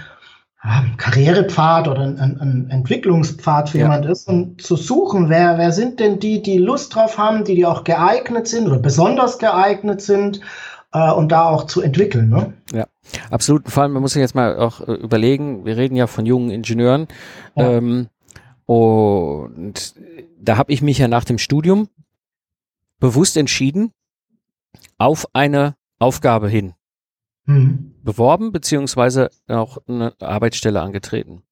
Karrierepfad 0.96 1.88
oder 1.88 2.02
ein, 2.02 2.18
ein, 2.18 2.70
Entwicklungspfad 2.70 3.70
für 3.70 3.78
ja. 3.78 3.84
jemand 3.84 4.06
ist 4.06 4.28
und 4.28 4.62
zu 4.62 4.76
suchen, 4.76 5.28
wer, 5.28 5.58
wer 5.58 5.72
sind 5.72 5.98
denn 5.98 6.20
die, 6.20 6.40
die 6.40 6.58
Lust 6.58 6.94
drauf 6.94 7.18
haben, 7.18 7.44
die, 7.44 7.56
die 7.56 7.66
auch 7.66 7.82
geeignet 7.82 8.46
sind 8.46 8.68
oder 8.68 8.78
besonders 8.78 9.38
geeignet 9.38 10.00
sind 10.00 10.40
äh, 10.92 11.10
und 11.10 11.32
da 11.32 11.48
auch 11.48 11.66
zu 11.66 11.82
entwickeln. 11.82 12.28
Ne? 12.28 12.52
Ja. 12.72 12.86
Absolut, 13.30 13.68
vor 13.68 13.82
allem, 13.82 13.92
man 13.92 14.02
muss 14.02 14.12
sich 14.12 14.20
jetzt 14.20 14.36
mal 14.36 14.56
auch 14.56 14.80
äh, 14.86 14.92
überlegen, 14.92 15.64
wir 15.64 15.76
reden 15.76 15.96
ja 15.96 16.06
von 16.06 16.26
jungen 16.26 16.50
Ingenieuren. 16.50 17.08
Ja. 17.56 17.72
Ähm, 17.72 18.06
und 18.66 19.94
da 20.40 20.56
habe 20.56 20.72
ich 20.72 20.80
mich 20.80 20.98
ja 20.98 21.08
nach 21.08 21.24
dem 21.24 21.38
Studium 21.38 21.88
bewusst 23.00 23.36
entschieden, 23.36 23.90
auf 24.96 25.26
eine 25.32 25.74
Aufgabe 25.98 26.48
hin 26.48 26.74
mhm. 27.46 27.94
beworben, 28.02 28.52
beziehungsweise 28.52 29.30
auch 29.48 29.78
eine 29.86 30.14
Arbeitsstelle 30.20 30.80
angetreten. 30.80 31.42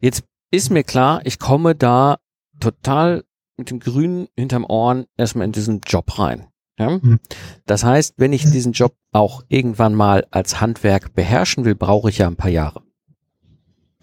Jetzt 0.00 0.24
ist 0.50 0.70
mir 0.70 0.84
klar, 0.84 1.20
ich 1.24 1.38
komme 1.38 1.74
da 1.74 2.18
total 2.58 3.24
mit 3.56 3.70
dem 3.70 3.80
Grünen 3.80 4.28
hinterm 4.36 4.64
Ohren 4.64 5.06
erstmal 5.16 5.44
in 5.44 5.52
diesen 5.52 5.80
Job 5.86 6.18
rein. 6.18 6.48
Ja? 6.78 6.98
Mhm. 6.98 7.20
Das 7.66 7.84
heißt, 7.84 8.14
wenn 8.16 8.32
ich 8.32 8.44
diesen 8.50 8.72
Job 8.72 8.96
auch 9.12 9.42
irgendwann 9.48 9.94
mal 9.94 10.26
als 10.30 10.60
Handwerk 10.60 11.14
beherrschen 11.14 11.64
will, 11.64 11.74
brauche 11.74 12.08
ich 12.08 12.18
ja 12.18 12.26
ein 12.26 12.36
paar 12.36 12.50
Jahre. 12.50 12.82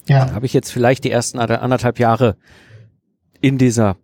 Ja. 0.07 0.31
Habe 0.31 0.45
ich 0.45 0.53
jetzt 0.53 0.71
vielleicht 0.71 1.03
die 1.03 1.11
ersten 1.11 1.39
anderthalb 1.39 1.99
Jahre 1.99 2.37
in 3.41 3.57
dieser 3.57 3.97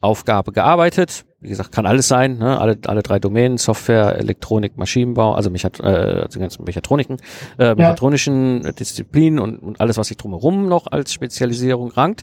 Aufgabe 0.00 0.52
gearbeitet. 0.52 1.24
Wie 1.42 1.48
gesagt, 1.48 1.72
kann 1.72 1.86
alles 1.86 2.06
sein, 2.06 2.38
ne? 2.38 2.60
alle, 2.60 2.78
alle 2.86 3.02
drei 3.02 3.18
Domänen, 3.18 3.58
Software, 3.58 4.16
Elektronik, 4.16 4.76
Maschinenbau, 4.76 5.34
also, 5.34 5.50
Mechat 5.50 5.80
äh, 5.80 6.22
also 6.22 6.38
ganzen 6.38 6.62
Mechatroniken, 6.64 7.16
äh, 7.58 7.74
mechatronischen 7.74 8.62
ja. 8.62 8.70
Disziplinen 8.70 9.40
und, 9.40 9.58
und 9.58 9.80
alles, 9.80 9.96
was 9.96 10.06
sich 10.06 10.16
drumherum 10.16 10.68
noch 10.68 10.86
als 10.86 11.12
Spezialisierung 11.12 11.90
rankt. 11.90 12.22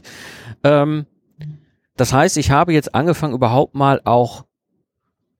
Ähm, 0.64 1.04
das 1.96 2.14
heißt, 2.14 2.38
ich 2.38 2.50
habe 2.50 2.72
jetzt 2.72 2.94
angefangen, 2.94 3.34
überhaupt 3.34 3.74
mal 3.74 4.00
auch 4.04 4.46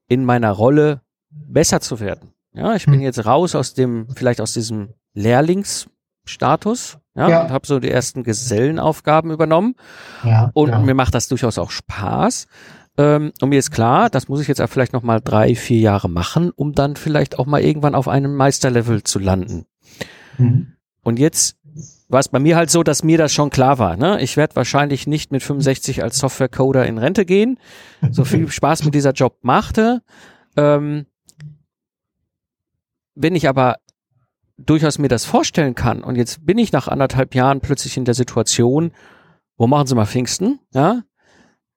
in 0.08 0.26
meiner 0.26 0.50
Rolle 0.50 1.00
besser 1.30 1.80
zu 1.80 2.00
werden. 2.00 2.34
Ja, 2.52 2.74
ich 2.74 2.84
bin 2.84 2.94
hm. 2.94 3.00
jetzt 3.00 3.24
raus 3.24 3.54
aus 3.54 3.72
dem, 3.72 4.08
vielleicht 4.14 4.42
aus 4.42 4.52
diesem 4.52 4.90
Lehrlingsstatus, 5.14 6.98
ja, 7.14 7.28
ja. 7.28 7.42
und 7.42 7.50
habe 7.50 7.66
so 7.66 7.80
die 7.80 7.90
ersten 7.90 8.24
Gesellenaufgaben 8.24 9.30
übernommen. 9.30 9.74
Ja, 10.24 10.50
und 10.52 10.70
ja. 10.70 10.78
mir 10.80 10.94
macht 10.94 11.14
das 11.14 11.28
durchaus 11.28 11.58
auch 11.58 11.70
Spaß. 11.70 12.46
Ähm, 12.96 13.32
und 13.40 13.48
mir 13.48 13.58
ist 13.58 13.70
klar, 13.70 14.10
das 14.10 14.28
muss 14.28 14.40
ich 14.40 14.48
jetzt 14.48 14.60
auch 14.60 14.68
vielleicht 14.68 14.92
noch 14.92 15.02
mal 15.02 15.20
drei, 15.20 15.54
vier 15.54 15.80
Jahre 15.80 16.08
machen, 16.08 16.50
um 16.50 16.72
dann 16.72 16.96
vielleicht 16.96 17.38
auch 17.38 17.46
mal 17.46 17.60
irgendwann 17.60 17.94
auf 17.94 18.08
einem 18.08 18.34
Meisterlevel 18.36 19.02
zu 19.02 19.18
landen. 19.18 19.66
Mhm. 20.38 20.72
Und 21.02 21.18
jetzt 21.18 21.56
war 22.08 22.20
es 22.20 22.28
bei 22.28 22.40
mir 22.40 22.56
halt 22.56 22.70
so, 22.70 22.82
dass 22.82 23.04
mir 23.04 23.18
das 23.18 23.32
schon 23.32 23.50
klar 23.50 23.78
war. 23.78 23.96
Ne? 23.96 24.20
Ich 24.20 24.36
werde 24.36 24.56
wahrscheinlich 24.56 25.06
nicht 25.06 25.30
mit 25.30 25.42
65 25.42 26.02
als 26.02 26.18
Softwarecoder 26.18 26.86
in 26.86 26.98
Rente 26.98 27.24
gehen. 27.24 27.58
So 28.10 28.24
viel 28.24 28.48
Spaß 28.50 28.84
mit 28.84 28.94
dieser 28.94 29.12
Job 29.12 29.38
machte. 29.42 30.02
Ähm, 30.56 31.06
wenn 33.14 33.36
ich 33.36 33.48
aber 33.48 33.76
durchaus 34.56 34.98
mir 34.98 35.08
das 35.08 35.24
vorstellen 35.24 35.74
kann 35.74 36.02
und 36.02 36.16
jetzt 36.16 36.44
bin 36.44 36.58
ich 36.58 36.72
nach 36.72 36.88
anderthalb 36.88 37.34
Jahren 37.34 37.60
plötzlich 37.60 37.96
in 37.96 38.04
der 38.04 38.14
Situation, 38.14 38.92
wo 39.56 39.66
machen 39.66 39.86
Sie 39.86 39.94
mal 39.94 40.06
Pfingsten, 40.06 40.58
ja? 40.72 41.02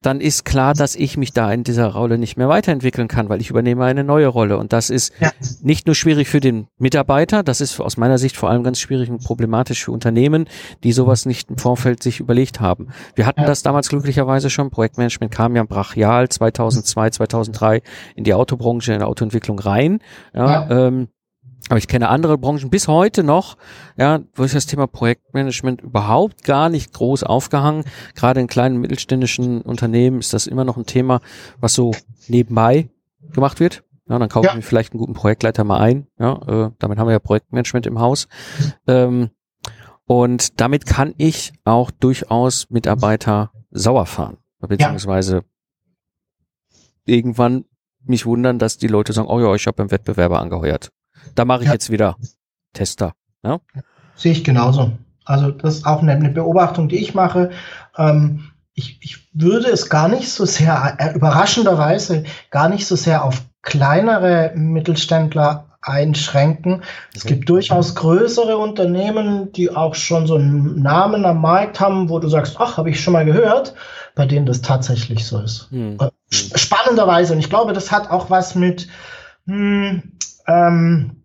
Dann 0.05 0.21
ist 0.21 0.45
klar, 0.45 0.73
dass 0.73 0.95
ich 0.95 1.17
mich 1.17 1.33
da 1.33 1.51
in 1.51 1.63
dieser 1.63 1.87
Rolle 1.87 2.17
nicht 2.17 2.37
mehr 2.37 2.49
weiterentwickeln 2.49 3.07
kann, 3.07 3.29
weil 3.29 3.41
ich 3.41 3.49
übernehme 3.49 3.85
eine 3.85 4.03
neue 4.03 4.27
Rolle. 4.27 4.57
Und 4.57 4.73
das 4.73 4.89
ist 4.89 5.13
ja. 5.19 5.31
nicht 5.61 5.85
nur 5.87 5.95
schwierig 5.95 6.27
für 6.27 6.39
den 6.39 6.67
Mitarbeiter, 6.77 7.43
das 7.43 7.61
ist 7.61 7.79
aus 7.79 7.97
meiner 7.97 8.17
Sicht 8.17 8.37
vor 8.37 8.49
allem 8.49 8.63
ganz 8.63 8.79
schwierig 8.79 9.09
und 9.09 9.23
problematisch 9.23 9.85
für 9.85 9.91
Unternehmen, 9.91 10.47
die 10.83 10.91
sowas 10.91 11.25
nicht 11.25 11.49
im 11.49 11.57
Vorfeld 11.57 12.03
sich 12.03 12.19
überlegt 12.19 12.59
haben. 12.59 12.89
Wir 13.15 13.25
hatten 13.25 13.41
ja. 13.41 13.47
das 13.47 13.63
damals 13.63 13.89
glücklicherweise 13.89 14.49
schon. 14.49 14.69
Projektmanagement 14.69 15.31
kam 15.31 15.55
ja 15.55 15.63
brachial 15.63 16.29
2002, 16.29 17.09
2003 17.11 17.81
in 18.15 18.23
die 18.23 18.33
Autobranche, 18.33 18.93
in 18.93 18.99
der 18.99 19.07
Autoentwicklung 19.07 19.59
rein. 19.59 19.99
Ja, 20.33 20.67
ja. 20.67 20.87
Ähm, 20.87 21.07
aber 21.69 21.77
ich 21.77 21.87
kenne 21.87 22.09
andere 22.09 22.37
Branchen 22.37 22.69
bis 22.69 22.87
heute 22.87 23.23
noch, 23.23 23.57
ja, 23.97 24.19
wo 24.35 24.43
ist 24.43 24.55
das 24.55 24.65
Thema 24.65 24.85
Projektmanagement 24.87 25.81
überhaupt 25.81 26.43
gar 26.43 26.69
nicht 26.69 26.93
groß 26.93 27.23
aufgehangen. 27.23 27.85
Gerade 28.15 28.41
in 28.41 28.47
kleinen 28.47 28.79
mittelständischen 28.79 29.61
Unternehmen 29.61 30.19
ist 30.19 30.33
das 30.33 30.45
immer 30.47 30.65
noch 30.65 30.77
ein 30.77 30.85
Thema, 30.85 31.21
was 31.59 31.73
so 31.73 31.93
nebenbei 32.27 32.89
gemacht 33.31 33.59
wird. 33.59 33.83
Ja, 34.09 34.19
dann 34.19 34.29
kaufen 34.29 34.47
ja. 34.47 34.55
wir 34.55 34.61
vielleicht 34.61 34.93
einen 34.93 34.99
guten 34.99 35.13
Projektleiter 35.13 35.63
mal 35.63 35.79
ein. 35.79 36.07
Ja, 36.19 36.67
äh, 36.67 36.71
damit 36.79 36.99
haben 36.99 37.07
wir 37.07 37.13
ja 37.13 37.19
Projektmanagement 37.19 37.87
im 37.87 37.99
Haus. 37.99 38.27
Ähm, 38.85 39.29
und 40.05 40.59
damit 40.59 40.85
kann 40.85 41.13
ich 41.17 41.53
auch 41.63 41.89
durchaus 41.89 42.69
Mitarbeiter 42.69 43.51
sauer 43.71 44.05
fahren. 44.05 44.37
Beziehungsweise 44.59 45.37
ja. 45.37 45.43
irgendwann 47.05 47.65
mich 48.05 48.25
wundern, 48.25 48.59
dass 48.59 48.77
die 48.77 48.87
Leute 48.87 49.13
sagen, 49.13 49.29
oh 49.29 49.39
ja, 49.39 49.53
ich 49.55 49.65
habe 49.65 49.77
beim 49.77 49.91
Wettbewerber 49.91 50.39
angeheuert. 50.39 50.91
Da 51.35 51.45
mache 51.45 51.61
ich 51.61 51.67
ja. 51.67 51.73
jetzt 51.73 51.89
wieder 51.89 52.15
Tester. 52.73 53.13
Ja? 53.43 53.59
Sehe 54.15 54.31
ich 54.31 54.43
genauso. 54.43 54.91
Also 55.25 55.51
das 55.51 55.77
ist 55.77 55.85
auch 55.85 56.01
eine, 56.01 56.13
eine 56.13 56.29
Beobachtung, 56.29 56.89
die 56.89 56.97
ich 56.97 57.13
mache. 57.13 57.51
Ähm, 57.97 58.51
ich, 58.73 58.97
ich 59.01 59.27
würde 59.33 59.69
es 59.69 59.89
gar 59.89 60.07
nicht 60.07 60.29
so 60.31 60.45
sehr, 60.45 60.95
äh, 60.97 61.15
überraschenderweise, 61.15 62.23
gar 62.49 62.69
nicht 62.69 62.87
so 62.87 62.95
sehr 62.95 63.23
auf 63.23 63.43
kleinere 63.61 64.51
Mittelständler 64.55 65.67
einschränken. 65.81 66.83
Es 67.13 67.25
gibt 67.25 67.49
durchaus 67.49 67.95
größere 67.95 68.57
Unternehmen, 68.57 69.51
die 69.51 69.69
auch 69.75 69.95
schon 69.95 70.27
so 70.27 70.35
einen 70.35 70.81
Namen 70.81 71.25
am 71.25 71.41
Markt 71.41 71.79
haben, 71.79 72.09
wo 72.09 72.19
du 72.19 72.29
sagst, 72.29 72.55
ach, 72.59 72.77
habe 72.77 72.89
ich 72.89 73.01
schon 73.01 73.13
mal 73.13 73.25
gehört, 73.25 73.73
bei 74.15 74.25
denen 74.25 74.45
das 74.45 74.61
tatsächlich 74.61 75.25
so 75.25 75.39
ist. 75.39 75.69
Hm. 75.71 75.97
Äh, 75.99 76.09
spannenderweise. 76.31 77.33
Und 77.33 77.39
ich 77.39 77.49
glaube, 77.49 77.73
das 77.73 77.91
hat 77.91 78.09
auch 78.09 78.29
was 78.29 78.55
mit, 78.55 78.87
hm, 79.45 80.13
ähm, 80.47 81.23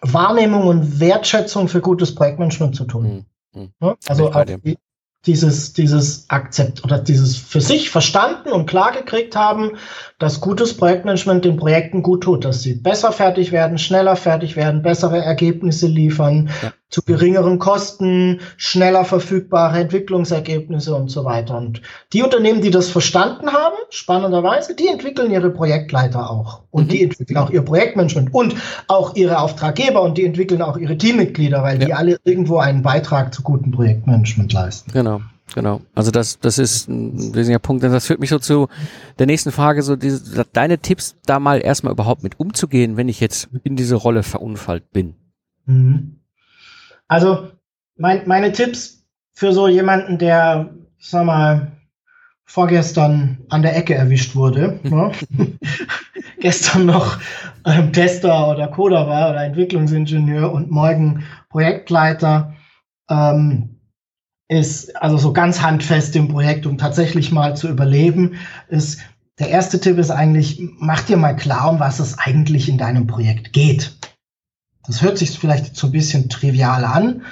Wahrnehmung 0.00 0.66
und 0.66 1.00
Wertschätzung 1.00 1.68
für 1.68 1.80
gutes 1.80 2.14
Projektmanagement 2.14 2.76
zu 2.76 2.84
tun. 2.84 3.26
Mhm. 3.54 3.70
Also 4.06 4.32
auch 4.32 4.44
die, 4.44 4.78
dieses, 5.26 5.72
dieses 5.72 6.30
Akzept 6.30 6.84
oder 6.84 6.98
dieses 6.98 7.36
für 7.36 7.60
sich 7.60 7.90
verstanden 7.90 8.52
und 8.52 8.66
klar 8.66 8.92
gekriegt 8.92 9.34
haben, 9.34 9.72
dass 10.18 10.40
gutes 10.40 10.76
Projektmanagement 10.76 11.44
den 11.44 11.56
Projekten 11.56 12.02
gut 12.02 12.22
tut, 12.22 12.44
dass 12.44 12.62
sie 12.62 12.74
besser 12.74 13.12
fertig 13.12 13.50
werden, 13.50 13.78
schneller 13.78 14.16
fertig 14.16 14.56
werden, 14.56 14.82
bessere 14.82 15.18
Ergebnisse 15.18 15.88
liefern, 15.88 16.50
ja. 16.62 16.72
Zu 16.88 17.02
geringeren 17.02 17.58
Kosten, 17.58 18.40
schneller 18.56 19.04
verfügbare 19.04 19.78
Entwicklungsergebnisse 19.78 20.94
und 20.94 21.10
so 21.10 21.24
weiter. 21.24 21.56
Und 21.58 21.82
die 22.12 22.22
Unternehmen, 22.22 22.60
die 22.60 22.70
das 22.70 22.88
verstanden 22.88 23.52
haben, 23.52 23.76
spannenderweise, 23.90 24.76
die 24.76 24.86
entwickeln 24.86 25.32
ihre 25.32 25.50
Projektleiter 25.50 26.30
auch. 26.30 26.62
Und 26.70 26.84
mhm. 26.84 26.88
die 26.88 27.02
entwickeln 27.02 27.38
auch 27.38 27.50
ihr 27.50 27.62
Projektmanagement 27.62 28.32
und 28.32 28.54
auch 28.86 29.16
ihre 29.16 29.40
Auftraggeber 29.40 30.00
und 30.02 30.16
die 30.16 30.24
entwickeln 30.24 30.62
auch 30.62 30.76
ihre 30.76 30.96
Teammitglieder, 30.96 31.62
weil 31.62 31.80
ja. 31.80 31.86
die 31.86 31.94
alle 31.94 32.18
irgendwo 32.24 32.58
einen 32.58 32.82
Beitrag 32.82 33.34
zu 33.34 33.42
gutem 33.42 33.72
Projektmanagement 33.72 34.52
leisten. 34.52 34.92
Genau. 34.92 35.20
Genau. 35.54 35.80
Also 35.94 36.10
das, 36.10 36.38
das 36.40 36.58
ist 36.58 36.88
ein 36.88 37.16
wesentlicher 37.16 37.60
Punkt. 37.60 37.82
Das 37.82 38.06
führt 38.06 38.20
mich 38.20 38.30
so 38.30 38.38
zu 38.38 38.68
der 39.18 39.26
nächsten 39.26 39.52
Frage, 39.52 39.82
so 39.82 39.96
diese, 39.96 40.44
deine 40.52 40.78
Tipps, 40.78 41.16
da 41.24 41.38
mal 41.38 41.60
erstmal 41.60 41.92
überhaupt 41.92 42.22
mit 42.22 42.38
umzugehen, 42.40 42.96
wenn 42.96 43.08
ich 43.08 43.20
jetzt 43.20 43.48
in 43.62 43.76
diese 43.76 43.94
Rolle 43.94 44.22
verunfallt 44.22 44.90
bin. 44.92 45.14
Mhm. 45.64 46.16
Also 47.08 47.50
mein, 47.96 48.26
meine 48.26 48.52
Tipps 48.52 49.04
für 49.32 49.52
so 49.52 49.68
jemanden, 49.68 50.18
der, 50.18 50.74
ich 50.98 51.08
sag 51.08 51.24
mal, 51.24 51.72
vorgestern 52.44 53.38
an 53.48 53.62
der 53.62 53.76
Ecke 53.76 53.94
erwischt 53.94 54.34
wurde, 54.34 54.80
ne? 54.84 55.12
gestern 56.40 56.86
noch 56.86 57.18
ähm, 57.64 57.92
Tester 57.92 58.48
oder 58.48 58.68
Coder 58.68 59.06
war 59.08 59.30
oder 59.30 59.44
Entwicklungsingenieur 59.44 60.52
und 60.52 60.70
morgen 60.70 61.24
Projektleiter, 61.50 62.54
ähm, 63.10 63.80
ist 64.48 64.94
also 65.02 65.16
so 65.18 65.32
ganz 65.32 65.60
handfest 65.60 66.14
im 66.14 66.28
Projekt, 66.28 66.66
um 66.66 66.78
tatsächlich 66.78 67.32
mal 67.32 67.56
zu 67.56 67.68
überleben, 67.68 68.36
ist 68.68 69.00
der 69.38 69.48
erste 69.48 69.80
Tipp 69.80 69.98
ist 69.98 70.10
eigentlich, 70.10 70.60
mach 70.78 71.02
dir 71.02 71.16
mal 71.16 71.34
klar, 71.34 71.70
um 71.70 71.80
was 71.80 71.98
es 71.98 72.18
eigentlich 72.18 72.68
in 72.68 72.78
deinem 72.78 73.06
Projekt 73.06 73.52
geht. 73.52 73.94
Das 74.86 75.02
hört 75.02 75.18
sich 75.18 75.38
vielleicht 75.38 75.76
so 75.76 75.88
ein 75.88 75.92
bisschen 75.92 76.28
trivial 76.28 76.84
an. 76.84 77.22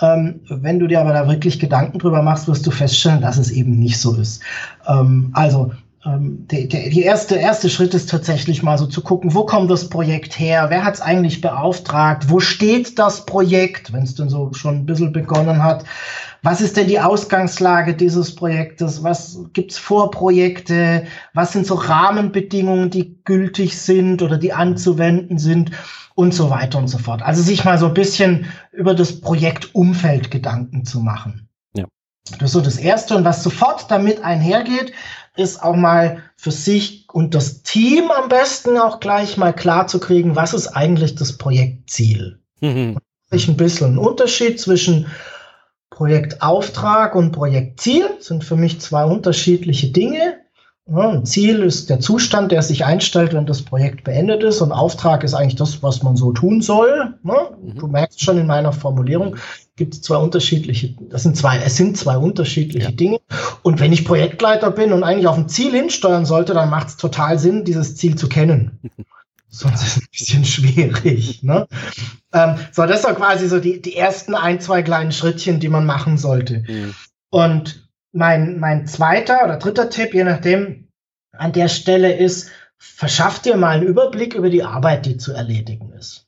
Ähm, 0.00 0.40
wenn 0.48 0.78
du 0.78 0.86
dir 0.86 1.00
aber 1.00 1.12
da 1.12 1.26
wirklich 1.26 1.58
Gedanken 1.58 1.98
drüber 1.98 2.22
machst, 2.22 2.48
wirst 2.48 2.66
du 2.66 2.70
feststellen, 2.70 3.22
dass 3.22 3.38
es 3.38 3.50
eben 3.50 3.78
nicht 3.78 3.98
so 3.98 4.14
ist. 4.14 4.42
Ähm, 4.86 5.30
also 5.32 5.72
der, 6.06 6.66
der, 6.66 6.90
die 6.90 7.02
erste, 7.02 7.34
erste 7.34 7.68
Schritt 7.68 7.92
ist 7.92 8.08
tatsächlich 8.08 8.62
mal 8.62 8.78
so 8.78 8.86
zu 8.86 9.00
gucken, 9.00 9.34
wo 9.34 9.44
kommt 9.44 9.70
das 9.70 9.88
Projekt 9.88 10.38
her? 10.38 10.66
Wer 10.68 10.84
hat 10.84 10.94
es 10.94 11.00
eigentlich 11.00 11.40
beauftragt? 11.40 12.30
Wo 12.30 12.38
steht 12.38 12.98
das 12.98 13.26
Projekt, 13.26 13.92
wenn 13.92 14.04
es 14.04 14.14
denn 14.14 14.28
so 14.28 14.52
schon 14.52 14.76
ein 14.76 14.86
bisschen 14.86 15.12
begonnen 15.12 15.64
hat? 15.64 15.84
Was 16.42 16.60
ist 16.60 16.76
denn 16.76 16.86
die 16.86 17.00
Ausgangslage 17.00 17.94
dieses 17.94 18.36
Projektes? 18.36 19.02
Was 19.02 19.40
gibt's 19.52 19.78
Vorprojekte? 19.78 21.06
Was 21.34 21.52
sind 21.52 21.66
so 21.66 21.74
Rahmenbedingungen, 21.74 22.90
die 22.90 23.18
gültig 23.24 23.76
sind 23.76 24.22
oder 24.22 24.38
die 24.38 24.52
anzuwenden 24.52 25.38
sind? 25.38 25.72
Und 26.14 26.32
so 26.32 26.48
weiter 26.48 26.78
und 26.78 26.88
so 26.88 26.96
fort. 26.96 27.20
Also 27.20 27.42
sich 27.42 27.66
mal 27.66 27.76
so 27.76 27.88
ein 27.88 27.94
bisschen 27.94 28.46
über 28.72 28.94
das 28.94 29.20
Projektumfeld 29.20 30.30
Gedanken 30.30 30.86
zu 30.86 31.00
machen. 31.00 31.46
Das 32.32 32.42
ist 32.42 32.52
so 32.52 32.60
das 32.60 32.76
Erste. 32.76 33.16
Und 33.16 33.24
was 33.24 33.42
sofort 33.42 33.90
damit 33.90 34.22
einhergeht, 34.24 34.92
ist 35.36 35.62
auch 35.62 35.76
mal 35.76 36.22
für 36.36 36.50
sich 36.50 37.06
und 37.12 37.34
das 37.34 37.62
Team 37.62 38.10
am 38.10 38.28
besten 38.28 38.76
auch 38.78 39.00
gleich 39.00 39.36
mal 39.36 39.52
klar 39.52 39.86
zu 39.86 40.00
kriegen, 40.00 40.36
was 40.36 40.54
ist 40.54 40.68
eigentlich 40.68 41.14
das 41.14 41.36
Projektziel. 41.36 42.40
Mhm. 42.60 42.98
Ich 43.30 43.48
ein 43.48 43.56
bisschen 43.56 43.94
ein 43.94 43.98
Unterschied 43.98 44.60
zwischen 44.60 45.06
Projektauftrag 45.90 47.14
und 47.14 47.32
Projektziel 47.32 48.08
sind 48.20 48.44
für 48.44 48.56
mich 48.56 48.80
zwei 48.80 49.04
unterschiedliche 49.04 49.88
Dinge. 49.88 50.40
Ein 50.88 51.26
Ziel 51.26 51.62
ist 51.62 51.90
der 51.90 51.98
Zustand, 51.98 52.52
der 52.52 52.62
sich 52.62 52.84
einstellt, 52.84 53.32
wenn 53.32 53.44
das 53.44 53.62
Projekt 53.62 54.04
beendet 54.04 54.44
ist. 54.44 54.60
Und 54.60 54.70
Auftrag 54.70 55.24
ist 55.24 55.34
eigentlich 55.34 55.56
das, 55.56 55.82
was 55.82 56.04
man 56.04 56.16
so 56.16 56.32
tun 56.32 56.60
soll. 56.60 57.14
Ja, 57.24 57.50
mhm. 57.60 57.74
Du 57.76 57.88
merkst 57.88 58.22
schon 58.22 58.38
in 58.38 58.46
meiner 58.46 58.72
Formulierung, 58.72 59.36
gibt 59.74 59.94
es 59.94 60.02
zwei 60.02 60.16
unterschiedliche, 60.16 60.94
das 61.10 61.24
sind 61.24 61.36
zwei, 61.36 61.58
es 61.58 61.76
sind 61.76 61.96
zwei 61.96 62.16
unterschiedliche 62.16 62.90
ja. 62.90 62.94
Dinge. 62.94 63.18
Und 63.62 63.80
wenn 63.80 63.92
ich 63.92 64.04
Projektleiter 64.04 64.70
bin 64.70 64.92
und 64.92 65.02
eigentlich 65.02 65.26
auf 65.26 65.36
ein 65.36 65.48
Ziel 65.48 65.72
hinsteuern 65.72 66.24
sollte, 66.24 66.54
dann 66.54 66.70
macht 66.70 66.88
es 66.88 66.96
total 66.96 67.38
Sinn, 67.38 67.64
dieses 67.64 67.96
Ziel 67.96 68.14
zu 68.14 68.28
kennen. 68.28 68.78
Sonst 69.48 69.82
ist 69.82 69.96
es 69.96 70.02
ein 70.02 70.08
bisschen 70.12 70.44
schwierig. 70.44 71.42
Ne? 71.42 71.66
ähm, 72.32 72.56
so, 72.72 72.84
das 72.86 73.02
sind 73.02 73.16
quasi 73.16 73.48
so 73.48 73.58
die, 73.58 73.80
die 73.80 73.96
ersten 73.96 74.34
ein, 74.34 74.60
zwei 74.60 74.82
kleinen 74.82 75.12
Schrittchen, 75.12 75.58
die 75.60 75.68
man 75.68 75.86
machen 75.86 76.18
sollte. 76.18 76.64
Mhm. 76.68 76.94
Und 77.30 77.85
mein, 78.16 78.58
mein 78.58 78.86
zweiter 78.86 79.44
oder 79.44 79.56
dritter 79.56 79.90
Tipp, 79.90 80.14
je 80.14 80.24
nachdem, 80.24 80.88
an 81.32 81.52
der 81.52 81.68
Stelle 81.68 82.16
ist, 82.16 82.50
verschaff 82.78 83.40
dir 83.40 83.56
mal 83.56 83.76
einen 83.76 83.86
Überblick 83.86 84.34
über 84.34 84.50
die 84.50 84.62
Arbeit, 84.62 85.06
die 85.06 85.16
zu 85.16 85.32
erledigen 85.32 85.92
ist. 85.92 86.26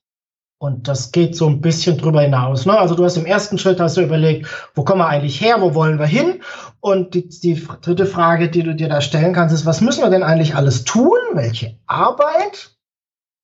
Und 0.61 0.89
das 0.89 1.13
geht 1.13 1.37
so 1.37 1.47
ein 1.47 1.61
bisschen 1.61 1.99
drüber 1.99 2.23
hinaus. 2.23 2.67
Ne? 2.67 2.77
Also 2.77 2.97
du 2.97 3.05
hast 3.05 3.17
im 3.17 3.27
ersten 3.27 3.59
Schritt 3.59 3.79
hast 3.79 3.97
du 3.97 4.01
überlegt, 4.01 4.49
wo 4.75 4.83
kommen 4.83 5.01
wir 5.01 5.07
eigentlich 5.07 5.41
her, 5.41 5.61
wo 5.61 5.75
wollen 5.75 6.01
wir 6.01 6.07
hin? 6.07 6.43
Und 6.81 7.15
die, 7.15 7.29
die 7.29 7.65
dritte 7.81 8.07
Frage, 8.07 8.51
die 8.51 8.65
du 8.65 8.75
dir 8.75 8.89
da 8.89 9.01
stellen 9.01 9.33
kannst, 9.33 9.55
ist, 9.55 9.67
was 9.67 9.81
müssen 9.81 10.03
wir 10.03 10.11
denn 10.11 10.25
eigentlich 10.25 10.57
alles 10.57 10.83
tun? 10.83 11.19
Welche 11.35 11.79
Arbeit? 11.87 12.77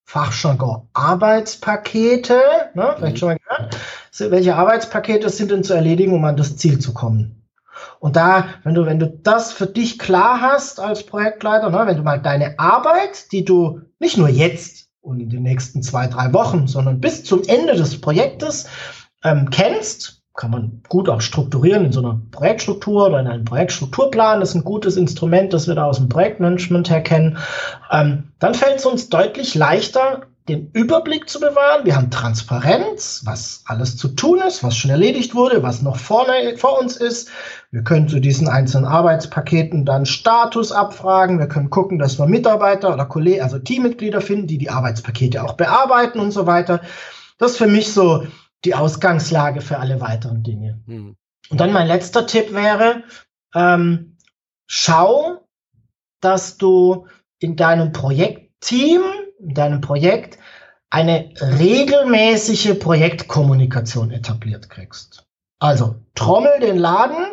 Fachjargon 0.07 0.89
Arbeitspakete, 0.93 2.35
ne? 2.75 2.95
vielleicht 2.97 3.15
mhm. 3.15 3.19
schon 3.19 3.29
mal 3.29 3.39
gehört. 3.39 3.79
Welche 4.19 4.57
Arbeitspakete 4.57 5.31
sind 5.31 5.51
denn 5.53 5.65
zu 5.65 5.73
erledigen, 5.73 6.13
um 6.13 6.25
an 6.25 6.37
das 6.37 6.57
Ziel 6.57 6.81
zu 6.81 6.93
kommen? 6.93 7.44
Und 8.05 8.17
da, 8.17 8.49
wenn 8.65 8.75
du, 8.75 8.85
wenn 8.85 8.99
du 8.99 9.09
das 9.09 9.51
für 9.51 9.67
dich 9.67 9.99
klar 9.99 10.43
hast 10.43 10.79
als 10.79 11.07
Projektleiter, 11.07 11.71
ne, 11.71 11.85
wenn 11.87 11.97
du 11.97 12.03
mal 12.03 12.21
deine 12.21 12.59
Arbeit, 12.59 13.33
die 13.33 13.47
du 13.47 13.81
nicht 13.99 14.19
nur 14.19 14.29
jetzt 14.29 14.91
und 15.01 15.21
in 15.21 15.31
den 15.31 15.43
nächsten 15.43 15.83
zwei, 15.83 16.07
drei 16.07 16.35
Wochen, 16.35 16.67
sondern 16.67 17.01
bis 17.01 17.25
zum 17.25 17.41
Ende 17.47 17.77
des 17.77 17.99
Projektes 18.03 18.67
ähm, 19.25 19.49
kennst, 19.49 20.23
kann 20.35 20.51
man 20.51 20.83
gut 20.87 21.09
auch 21.09 21.23
strukturieren 21.23 21.87
in 21.87 21.93
so 21.93 22.01
einer 22.01 22.21
Projektstruktur 22.31 23.07
oder 23.07 23.21
in 23.21 23.27
einem 23.27 23.47
Projektstrukturplan. 23.47 24.41
Das 24.41 24.51
ist 24.51 24.57
ein 24.57 24.65
gutes 24.65 24.99
Instrument, 24.99 25.55
das 25.55 25.67
wir 25.67 25.75
da 25.75 25.87
aus 25.87 25.97
dem 25.97 26.11
Projektmanagement 26.11 26.91
her 26.91 27.03
kennen. 27.03 27.39
Ähm, 27.91 28.33
dann 28.39 28.53
fällt 28.53 28.81
es 28.81 28.85
uns 28.85 29.09
deutlich 29.09 29.55
leichter, 29.55 30.27
den 30.49 30.71
Überblick 30.73 31.29
zu 31.29 31.41
bewahren. 31.41 31.87
Wir 31.87 31.97
haben 31.97 32.11
Transparenz, 32.11 33.23
was 33.25 33.63
alles 33.65 33.97
zu 33.97 34.09
tun 34.09 34.41
ist, 34.47 34.63
was 34.63 34.77
schon 34.77 34.91
erledigt 34.91 35.35
wurde, 35.35 35.63
was 35.63 35.81
noch 35.81 35.97
vorne, 35.97 36.57
vor 36.59 36.79
uns 36.79 36.97
ist. 36.97 37.31
Wir 37.71 37.83
können 37.83 38.09
zu 38.09 38.21
diesen 38.21 38.49
einzelnen 38.49 38.85
Arbeitspaketen 38.85 39.87
dann 39.87 40.05
Status 40.05 40.71
abfragen. 40.71 41.39
Wir 41.39 41.49
können 41.49 41.71
gucken, 41.71 41.99
dass 41.99 42.19
wir 42.19 42.27
Mitarbeiter 42.27 42.93
oder 42.93 43.07
Kollegen, 43.07 43.43
also 43.43 43.59
Teammitglieder 43.59 44.21
finden, 44.21 44.47
die 44.47 44.59
die 44.59 44.69
Arbeitspakete 44.69 45.43
auch 45.43 45.55
bearbeiten 45.55 46.21
und 46.21 46.31
so 46.31 46.47
weiter. 46.47 46.83
Das 47.39 47.53
ist 47.53 47.59
für 47.59 47.67
mich 47.67 47.93
so 47.93 48.27
die 48.67 48.75
Ausgangslage 48.75 49.63
für 49.63 49.79
alle 49.79 50.01
weiteren 50.03 50.43
Dinge. 50.43 50.83
Hm. 50.87 51.17
Und 51.49 51.61
dann 51.61 51.73
mein 51.73 51.87
letzter 51.87 52.27
Tipp 52.27 52.53
wäre, 52.53 53.03
ähm, 53.55 54.19
schau, 54.67 55.47
dass 56.21 56.59
du 56.59 57.07
in 57.39 57.57
deinem 57.57 57.93
Projektteam 57.93 59.03
deinem 59.45 59.81
Projekt 59.81 60.39
eine 60.91 61.31
regelmäßige 61.41 62.79
Projektkommunikation 62.79 64.11
etabliert 64.11 64.71
kriegst. 64.71 65.27
Also 65.59 65.97
trommel 66.15 66.61
den 66.61 66.79
Laden, 66.79 67.27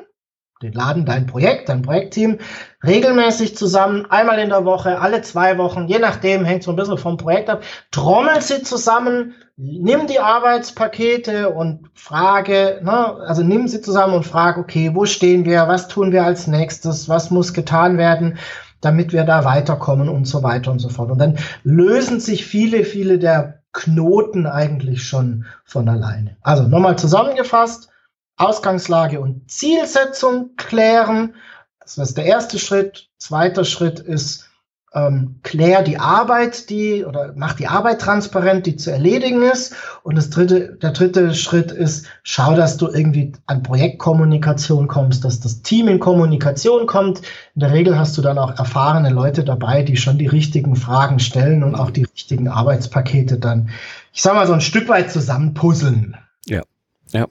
den 0.62 0.74
Laden, 0.74 1.06
dein 1.06 1.26
Projekt, 1.26 1.70
dein 1.70 1.82
Projektteam 1.82 2.40
regelmäßig 2.84 3.56
zusammen, 3.56 4.06
einmal 4.10 4.40
in 4.40 4.50
der 4.50 4.66
Woche, 4.66 5.00
alle 5.00 5.22
zwei 5.22 5.58
Wochen, 5.58 5.88
je 5.88 6.00
nachdem, 6.00 6.46
hängt 6.46 6.64
so 6.64 6.72
ein 6.72 6.76
bisschen 6.76 6.98
vom 6.98 7.18
Projekt 7.18 7.50
ab, 7.50 7.64
trommel 7.92 8.42
sie 8.42 8.64
zusammen, 8.64 9.36
nimm 9.58 10.08
die 10.08 10.20
Arbeitspakete 10.20 11.50
und 11.50 11.90
frage, 11.94 12.80
ne, 12.84 13.18
also 13.28 13.44
nimm 13.44 13.68
sie 13.68 13.82
zusammen 13.82 14.16
und 14.16 14.26
frage, 14.26 14.60
okay, 14.60 14.92
wo 14.94 15.06
stehen 15.06 15.46
wir, 15.46 15.68
was 15.68 15.88
tun 15.88 16.12
wir 16.12 16.24
als 16.24 16.48
nächstes, 16.48 17.10
was 17.10 17.32
muss 17.32 17.54
getan 17.54 17.98
werden, 17.98 18.38
damit 18.82 19.14
wir 19.14 19.24
da 19.24 19.46
weiterkommen 19.46 20.10
und 20.10 20.26
so 20.26 20.44
weiter 20.44 20.72
und 20.72 20.80
so 20.80 20.90
fort. 20.90 21.12
Und 21.12 21.20
dann 21.20 21.38
lösen 21.64 22.20
sich 22.20 22.46
viele, 22.46 22.84
viele 22.84 23.20
der 23.20 23.62
Knoten 23.74 24.48
eigentlich 24.48 25.04
schon 25.04 25.46
von 25.64 25.88
alleine. 25.88 26.38
Also 26.42 26.64
nochmal 26.64 26.98
zusammengefasst, 26.98 27.90
Ausgangslage 28.38 29.22
und 29.22 29.50
Zielsetzung 29.50 30.56
klären. 30.58 31.36
Das 31.80 31.98
ist 31.98 32.18
der 32.18 32.26
erste 32.26 32.60
Schritt. 32.60 33.10
Zweiter 33.18 33.64
Schritt 33.64 34.00
ist 34.00 34.51
ähm, 34.94 35.40
klär 35.44 35.84
die 35.84 35.98
Arbeit, 35.98 36.70
die 36.70 37.06
oder 37.06 37.34
mach 37.36 37.54
die 37.54 37.68
Arbeit 37.68 38.02
transparent, 38.02 38.66
die 38.66 38.76
zu 38.76 38.92
erledigen 38.92 39.42
ist. 39.42 39.74
Und 40.04 40.16
das 40.16 40.30
dritte, 40.30 40.74
der 40.82 40.92
dritte 40.92 41.34
Schritt 41.34 41.72
ist, 41.72 42.08
schau, 42.24 42.56
dass 42.56 42.78
du 42.78 42.88
irgendwie 42.88 43.32
an 43.46 43.64
Projektkommunikation 43.64 44.88
kommst, 44.88 45.24
dass 45.24 45.40
das 45.40 45.62
Team 45.62 45.88
in 45.88 46.00
Kommunikation 46.00 46.88
kommt. 46.88 47.20
In 47.56 47.62
der 47.62 47.72
Regel 47.72 47.98
hast 47.98 48.18
du 48.18 48.22
dann 48.22 48.38
auch 48.38 48.58
erfahrene 48.58 49.10
Leute 49.10 49.46
dabei, 49.46 49.82
die 49.84 49.96
schon 49.96 50.18
die 50.18 50.28
richtigen 50.28 50.76
Fragen 50.76 51.20
stellen 51.20 51.64
und 51.64 51.76
auch 51.76 51.92
die 51.92 52.04
richtigen 52.04 52.50
Arbeitspakete 52.50 53.38
dann, 53.38 53.70
ich 54.14 54.22
sag 54.22 54.34
mal, 54.34 54.48
so 54.48 54.54
ein 54.54 54.62
Stück 54.62 54.90
weit 54.90 55.10
zusammenpuzzeln. 55.10 56.18
Ja, 56.48 56.64
ja, 57.12 57.28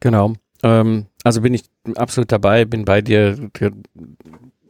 genau. 0.00 0.32
Ähm, 0.64 1.06
also 1.22 1.42
bin 1.42 1.54
ich 1.54 1.62
absolut 1.94 2.32
dabei, 2.32 2.64
bin 2.64 2.84
bei 2.84 3.02
dir 3.02 3.50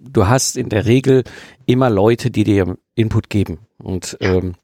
du 0.01 0.27
hast 0.27 0.57
in 0.57 0.69
der 0.69 0.87
Regel 0.87 1.25
immer 1.67 1.91
Leute, 1.91 2.31
die 2.31 2.45
dir 2.45 2.77
Input 2.95 3.31
geben. 3.31 3.61
Und 3.79 4.17
ähm, 4.21 4.55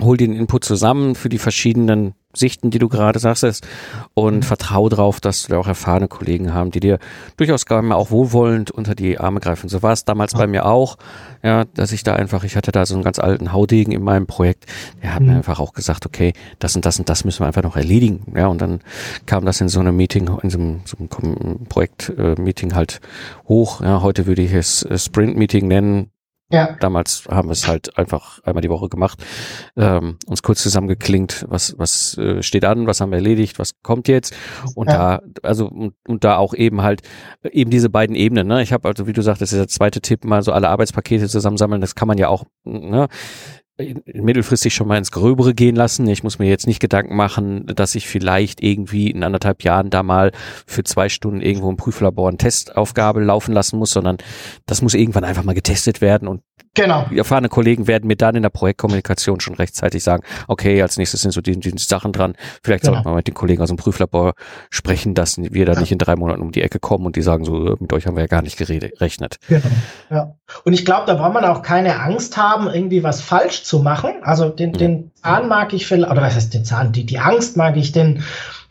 hol 0.00 0.16
den 0.16 0.32
Input 0.32 0.64
zusammen 0.64 1.14
für 1.14 1.28
die 1.28 1.38
verschiedenen 1.38 2.14
Sichten, 2.32 2.70
die 2.70 2.78
du 2.78 2.88
gerade 2.88 3.18
sagst, 3.18 3.66
und 4.14 4.36
mhm. 4.36 4.42
vertrau 4.42 4.88
darauf, 4.88 5.20
dass 5.20 5.48
wir 5.48 5.58
auch 5.58 5.66
erfahrene 5.66 6.08
Kollegen 6.08 6.54
haben, 6.54 6.70
die 6.70 6.80
dir 6.80 6.98
durchaus 7.36 7.66
gar 7.66 7.82
mal 7.82 7.96
auch 7.96 8.10
wohlwollend 8.10 8.70
unter 8.70 8.94
die 8.94 9.18
Arme 9.18 9.40
greifen. 9.40 9.68
So 9.68 9.82
war 9.82 9.92
es 9.92 10.04
damals 10.04 10.32
ja. 10.32 10.38
bei 10.38 10.46
mir 10.46 10.66
auch, 10.66 10.96
ja, 11.42 11.64
dass 11.74 11.92
ich 11.92 12.04
da 12.04 12.14
einfach, 12.14 12.44
ich 12.44 12.56
hatte 12.56 12.70
da 12.70 12.86
so 12.86 12.94
einen 12.94 13.02
ganz 13.02 13.18
alten 13.18 13.52
Haudegen 13.52 13.92
in 13.92 14.02
meinem 14.02 14.26
Projekt, 14.26 14.66
der 15.02 15.14
hat 15.14 15.22
mhm. 15.22 15.28
mir 15.28 15.36
einfach 15.36 15.58
auch 15.58 15.72
gesagt, 15.72 16.06
okay, 16.06 16.32
das 16.58 16.76
und 16.76 16.84
das 16.84 16.98
und 16.98 17.08
das 17.08 17.24
müssen 17.24 17.40
wir 17.40 17.46
einfach 17.46 17.62
noch 17.62 17.76
erledigen, 17.76 18.32
ja, 18.36 18.46
und 18.46 18.60
dann 18.60 18.80
kam 19.26 19.44
das 19.44 19.60
in 19.60 19.68
so 19.68 19.80
einem 19.80 19.96
Meeting, 19.96 20.30
in 20.42 20.50
so 20.50 20.58
einem, 20.58 20.80
so 20.84 20.96
einem 20.98 21.66
Projekt-Meeting 21.68 22.74
halt 22.74 23.00
hoch, 23.48 23.80
ja, 23.80 24.02
heute 24.02 24.26
würde 24.26 24.42
ich 24.42 24.52
es 24.52 24.86
Sprint-Meeting 24.94 25.66
nennen, 25.66 26.10
ja. 26.50 26.76
Damals 26.80 27.24
haben 27.30 27.48
wir 27.48 27.52
es 27.52 27.68
halt 27.68 27.96
einfach 27.96 28.40
einmal 28.42 28.60
die 28.60 28.70
Woche 28.70 28.88
gemacht, 28.88 29.24
ähm, 29.76 30.18
uns 30.26 30.42
kurz 30.42 30.62
zusammengeklingt, 30.62 31.46
was 31.48 31.76
was 31.78 32.18
äh, 32.18 32.42
steht 32.42 32.64
an, 32.64 32.86
was 32.86 33.00
haben 33.00 33.10
wir 33.10 33.18
erledigt, 33.18 33.58
was 33.58 33.80
kommt 33.82 34.08
jetzt 34.08 34.34
und 34.74 34.88
ja. 34.88 35.18
da 35.18 35.22
also 35.42 35.68
und, 35.68 35.94
und 36.08 36.24
da 36.24 36.36
auch 36.38 36.52
eben 36.54 36.82
halt 36.82 37.02
eben 37.50 37.70
diese 37.70 37.88
beiden 37.88 38.16
Ebenen. 38.16 38.48
Ne? 38.48 38.62
Ich 38.62 38.72
habe 38.72 38.88
also 38.88 39.06
wie 39.06 39.12
du 39.12 39.22
sagtest, 39.22 39.52
der 39.52 39.68
zweite 39.68 40.00
Tipp 40.00 40.24
mal 40.24 40.42
so 40.42 40.52
alle 40.52 40.68
Arbeitspakete 40.68 41.28
zusammensammeln, 41.28 41.80
das 41.80 41.94
kann 41.94 42.08
man 42.08 42.18
ja 42.18 42.28
auch. 42.28 42.44
Ne? 42.64 43.08
Mittelfristig 44.06 44.74
schon 44.74 44.88
mal 44.88 44.98
ins 44.98 45.10
Gröbere 45.10 45.54
gehen 45.54 45.76
lassen. 45.76 46.06
Ich 46.08 46.22
muss 46.22 46.38
mir 46.38 46.48
jetzt 46.48 46.66
nicht 46.66 46.80
Gedanken 46.80 47.16
machen, 47.16 47.66
dass 47.66 47.94
ich 47.94 48.08
vielleicht 48.08 48.62
irgendwie 48.62 49.10
in 49.10 49.22
anderthalb 49.24 49.62
Jahren 49.62 49.90
da 49.90 50.02
mal 50.02 50.32
für 50.66 50.84
zwei 50.84 51.08
Stunden 51.08 51.40
irgendwo 51.40 51.70
im 51.70 51.76
Prüflabor 51.76 52.28
eine 52.28 52.38
Testaufgabe 52.38 53.20
laufen 53.20 53.52
lassen 53.52 53.78
muss, 53.78 53.90
sondern 53.90 54.18
das 54.66 54.82
muss 54.82 54.94
irgendwann 54.94 55.24
einfach 55.24 55.44
mal 55.44 55.54
getestet 55.54 56.00
werden 56.00 56.28
und 56.28 56.42
Genau. 56.74 57.06
Erfahrene 57.14 57.48
Kollegen 57.48 57.88
werden 57.88 58.06
mir 58.06 58.16
dann 58.16 58.36
in 58.36 58.42
der 58.42 58.50
Projektkommunikation 58.50 59.40
schon 59.40 59.54
rechtzeitig 59.54 60.04
sagen, 60.04 60.22
okay, 60.46 60.80
als 60.80 60.98
nächstes 60.98 61.22
sind 61.22 61.32
so 61.32 61.40
die, 61.40 61.58
die 61.58 61.72
Sachen 61.76 62.12
dran. 62.12 62.34
Vielleicht 62.62 62.84
genau. 62.84 62.94
sollten 62.94 63.08
wir 63.08 63.14
mit 63.16 63.26
den 63.26 63.34
Kollegen 63.34 63.60
aus 63.60 63.68
dem 63.68 63.76
Prüflabor 63.76 64.34
sprechen, 64.70 65.14
dass 65.14 65.36
wir 65.38 65.66
da 65.66 65.72
ja. 65.72 65.80
nicht 65.80 65.90
in 65.90 65.98
drei 65.98 66.14
Monaten 66.14 66.42
um 66.42 66.52
die 66.52 66.62
Ecke 66.62 66.78
kommen 66.78 67.06
und 67.06 67.16
die 67.16 67.22
sagen 67.22 67.44
so, 67.44 67.76
mit 67.80 67.92
euch 67.92 68.06
haben 68.06 68.14
wir 68.14 68.22
ja 68.22 68.28
gar 68.28 68.42
nicht 68.42 68.56
gerechnet. 68.56 69.38
Genau. 69.48 69.62
Ja. 70.10 70.34
Und 70.64 70.72
ich 70.72 70.84
glaube, 70.84 71.06
da 71.06 71.14
braucht 71.14 71.34
man 71.34 71.44
auch 71.44 71.62
keine 71.62 72.00
Angst 72.00 72.36
haben, 72.36 72.68
irgendwie 72.68 73.02
was 73.02 73.20
falsch 73.20 73.64
zu 73.64 73.69
machen. 73.78 74.14
Also 74.22 74.48
den, 74.48 74.72
den 74.72 75.12
Zahn 75.14 75.48
mag 75.48 75.72
ich 75.72 75.86
vielleicht, 75.86 76.10
oder 76.10 76.22
was 76.22 76.34
heißt 76.34 76.52
den 76.52 76.64
Zahn? 76.64 76.92
Die, 76.92 77.06
die 77.06 77.18
Angst 77.18 77.56
mag 77.56 77.76
ich 77.76 77.92
den, 77.92 78.22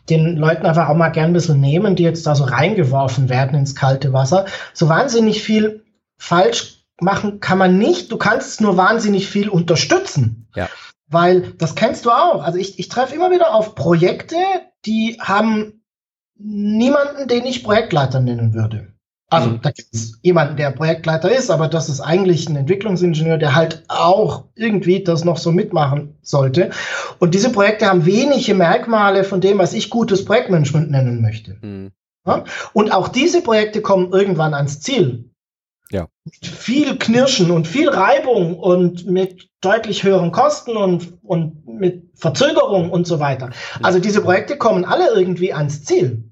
den 0.08 0.36
Leuten 0.36 0.66
einfach 0.66 0.88
auch 0.88 0.96
mal 0.96 1.08
gern 1.08 1.30
ein 1.30 1.32
bisschen 1.32 1.60
nehmen, 1.60 1.96
die 1.96 2.02
jetzt 2.02 2.26
da 2.26 2.34
so 2.34 2.44
reingeworfen 2.44 3.28
werden 3.28 3.58
ins 3.58 3.74
kalte 3.74 4.12
Wasser. 4.12 4.46
So 4.74 4.88
wahnsinnig 4.88 5.42
viel 5.42 5.84
falsch 6.18 6.84
machen 7.00 7.40
kann 7.40 7.58
man 7.58 7.78
nicht. 7.78 8.12
Du 8.12 8.16
kannst 8.16 8.60
nur 8.60 8.76
wahnsinnig 8.76 9.28
viel 9.28 9.48
unterstützen. 9.48 10.48
Ja. 10.54 10.68
Weil 11.08 11.52
das 11.58 11.74
kennst 11.74 12.04
du 12.04 12.10
auch. 12.10 12.42
Also 12.42 12.58
ich, 12.58 12.78
ich 12.78 12.88
treffe 12.88 13.14
immer 13.14 13.30
wieder 13.30 13.54
auf 13.54 13.74
Projekte, 13.74 14.36
die 14.84 15.18
haben 15.20 15.82
niemanden, 16.36 17.28
den 17.28 17.44
ich 17.44 17.64
Projektleiter 17.64 18.20
nennen 18.20 18.54
würde. 18.54 18.89
Also 19.30 19.50
mhm. 19.50 19.60
da 19.62 19.70
gibt 19.70 19.94
es 19.94 20.18
jemanden, 20.22 20.56
der 20.56 20.72
Projektleiter 20.72 21.30
ist, 21.30 21.50
aber 21.50 21.68
das 21.68 21.88
ist 21.88 22.00
eigentlich 22.00 22.48
ein 22.48 22.56
Entwicklungsingenieur, 22.56 23.38
der 23.38 23.54
halt 23.54 23.84
auch 23.88 24.44
irgendwie 24.56 25.04
das 25.04 25.24
noch 25.24 25.38
so 25.38 25.52
mitmachen 25.52 26.18
sollte. 26.20 26.70
Und 27.20 27.34
diese 27.34 27.50
Projekte 27.50 27.86
haben 27.86 28.06
wenige 28.06 28.54
Merkmale 28.54 29.22
von 29.22 29.40
dem, 29.40 29.58
was 29.58 29.72
ich 29.72 29.88
gutes 29.88 30.24
Projektmanagement 30.24 30.90
nennen 30.90 31.22
möchte. 31.22 31.56
Mhm. 31.62 31.92
Ja? 32.26 32.44
Und 32.72 32.92
auch 32.92 33.06
diese 33.06 33.40
Projekte 33.40 33.80
kommen 33.80 34.12
irgendwann 34.12 34.52
ans 34.52 34.80
Ziel. 34.80 35.30
Ja. 35.92 36.08
Mit 36.24 36.46
viel 36.46 36.98
Knirschen 36.98 37.50
und 37.52 37.66
viel 37.66 37.88
Reibung 37.88 38.58
und 38.58 39.06
mit 39.06 39.48
deutlich 39.60 40.02
höheren 40.02 40.32
Kosten 40.32 40.76
und, 40.76 41.18
und 41.22 41.66
mit 41.66 42.10
Verzögerung 42.14 42.90
und 42.90 43.06
so 43.06 43.20
weiter. 43.20 43.50
Also 43.82 44.00
diese 44.00 44.22
Projekte 44.22 44.56
kommen 44.56 44.84
alle 44.84 45.12
irgendwie 45.14 45.52
ans 45.52 45.84
Ziel. 45.84 46.29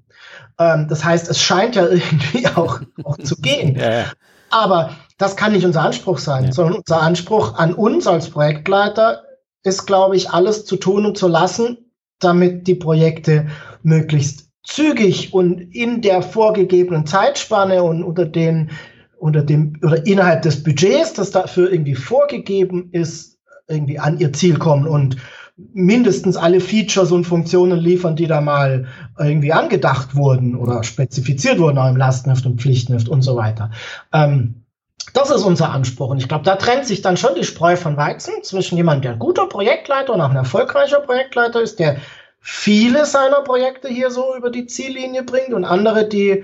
Ähm, 0.59 0.87
das 0.87 1.03
heißt, 1.03 1.29
es 1.29 1.41
scheint 1.41 1.75
ja 1.75 1.87
irgendwie 1.89 2.47
auch, 2.47 2.81
auch 3.03 3.17
zu 3.17 3.35
gehen. 3.37 3.75
Ja, 3.75 3.91
ja. 3.91 4.05
Aber 4.51 4.91
das 5.17 5.35
kann 5.35 5.53
nicht 5.53 5.65
unser 5.65 5.81
Anspruch 5.81 6.17
sein, 6.17 6.45
ja. 6.45 6.51
sondern 6.51 6.75
unser 6.75 7.01
Anspruch 7.01 7.55
an 7.55 7.73
uns 7.73 8.07
als 8.07 8.29
Projektleiter 8.29 9.23
ist, 9.63 9.85
glaube 9.85 10.15
ich, 10.15 10.29
alles 10.29 10.65
zu 10.65 10.77
tun 10.77 11.05
und 11.05 11.17
zu 11.17 11.27
lassen, 11.27 11.77
damit 12.19 12.67
die 12.67 12.75
Projekte 12.75 13.47
möglichst 13.83 14.49
zügig 14.63 15.33
und 15.33 15.59
in 15.73 16.01
der 16.01 16.21
vorgegebenen 16.21 17.05
Zeitspanne 17.05 17.83
und 17.83 18.03
unter 18.03 18.25
den 18.25 18.71
unter 19.17 19.41
dem 19.41 19.77
oder 19.83 20.05
innerhalb 20.05 20.43
des 20.43 20.63
Budgets, 20.63 21.13
das 21.13 21.31
dafür 21.31 21.71
irgendwie 21.71 21.95
vorgegeben 21.95 22.89
ist, 22.93 23.37
irgendwie 23.67 23.99
an 23.99 24.17
ihr 24.19 24.31
Ziel 24.33 24.57
kommen 24.57 24.87
und 24.87 25.17
mindestens 25.73 26.37
alle 26.37 26.59
Features 26.59 27.11
und 27.11 27.25
Funktionen 27.25 27.79
liefern, 27.79 28.15
die 28.15 28.27
da 28.27 28.41
mal 28.41 28.87
irgendwie 29.17 29.53
angedacht 29.53 30.15
wurden 30.15 30.55
oder 30.55 30.83
spezifiziert 30.83 31.59
wurden, 31.59 31.77
auch 31.77 31.89
im 31.89 31.97
Lastenheft 31.97 32.45
und 32.45 32.61
Pflichtenheft 32.61 33.09
und 33.09 33.21
so 33.21 33.35
weiter. 33.35 33.71
Ähm, 34.13 34.63
das 35.13 35.31
ist 35.31 35.43
unser 35.43 35.71
Anspruch. 35.71 36.09
Und 36.09 36.17
ich 36.17 36.27
glaube, 36.27 36.45
da 36.45 36.55
trennt 36.55 36.85
sich 36.85 37.01
dann 37.01 37.17
schon 37.17 37.35
die 37.35 37.43
Spreu 37.43 37.75
von 37.75 37.97
Weizen 37.97 38.33
zwischen 38.43 38.77
jemandem, 38.77 39.01
der 39.03 39.11
ein 39.13 39.19
guter 39.19 39.47
Projektleiter 39.47 40.13
und 40.13 40.21
auch 40.21 40.29
ein 40.29 40.35
erfolgreicher 40.35 40.99
Projektleiter 40.99 41.61
ist, 41.61 41.79
der 41.79 41.97
viele 42.39 43.05
seiner 43.05 43.41
Projekte 43.41 43.89
hier 43.89 44.11
so 44.11 44.35
über 44.37 44.49
die 44.49 44.67
Ziellinie 44.67 45.23
bringt 45.23 45.53
und 45.53 45.65
andere, 45.65 46.07
die 46.07 46.43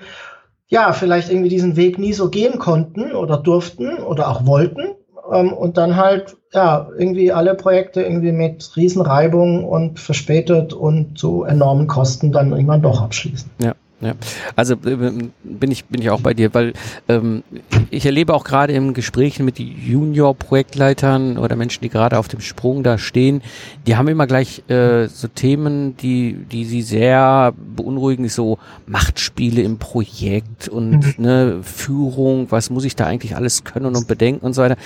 ja, 0.68 0.94
vielleicht 0.94 1.30
irgendwie 1.30 1.50
diesen 1.50 1.76
Weg 1.76 2.00
nie 2.00 2.14
so 2.14 2.30
gehen 2.30 2.58
konnten 2.58 3.14
oder 3.14 3.38
durften 3.38 3.98
oder 4.00 4.30
auch 4.30 4.46
wollten. 4.46 4.96
Ähm, 5.32 5.54
und 5.54 5.78
dann 5.78 5.96
halt, 5.96 6.38
ja, 6.54 6.88
irgendwie 6.98 7.32
alle 7.32 7.56
Projekte 7.56 8.02
irgendwie 8.02 8.32
mit 8.32 8.76
Riesenreibung 8.76 9.66
und 9.66 10.00
verspätet 10.00 10.74
und 10.74 11.18
zu 11.18 11.44
enormen 11.44 11.88
Kosten 11.88 12.32
dann 12.32 12.52
irgendwann 12.52 12.82
doch 12.82 13.02
abschließen. 13.02 13.50
Ja. 13.60 13.74
Ja, 14.06 14.14
also 14.56 14.76
äh, 14.76 15.12
bin 15.44 15.72
ich 15.72 15.86
bin 15.86 16.00
ich 16.00 16.12
auch 16.12 16.22
bei 16.22 16.36
dir, 16.36 16.54
weil 16.54 16.74
ähm, 17.08 17.42
ich 17.90 18.06
erlebe 18.06 18.36
auch 18.36 18.44
gerade 18.44 18.74
im 18.74 18.94
Gesprächen 18.94 19.46
mit 19.46 19.58
Junior-Projektleitern 19.58 21.40
oder 21.40 21.56
Menschen, 21.56 21.82
die 21.82 21.90
gerade 21.90 22.20
auf 22.20 22.28
dem 22.28 22.40
Sprung 22.40 22.84
da 22.84 23.00
stehen, 23.00 23.42
die 23.88 23.96
haben 23.96 24.08
immer 24.08 24.28
gleich 24.28 24.62
äh, 24.70 25.08
so 25.08 25.28
Themen, 25.28 25.98
die 25.98 26.34
die 26.52 26.66
sie 26.66 26.84
sehr 26.84 27.54
beunruhigen, 27.58 28.30
so 28.30 28.60
Machtspiele 28.86 29.64
im 29.64 29.80
Projekt 29.80 30.68
und 30.68 31.18
mhm. 31.18 31.24
ne, 31.24 31.60
Führung, 31.64 32.52
was 32.52 32.70
muss 32.70 32.86
ich 32.86 32.96
da 32.96 33.08
eigentlich 33.08 33.36
alles 33.36 33.64
können 33.64 33.96
und 33.96 34.08
bedenken 34.08 34.46
und 34.46 34.54
so 34.54 34.62
weiter. 34.62 34.78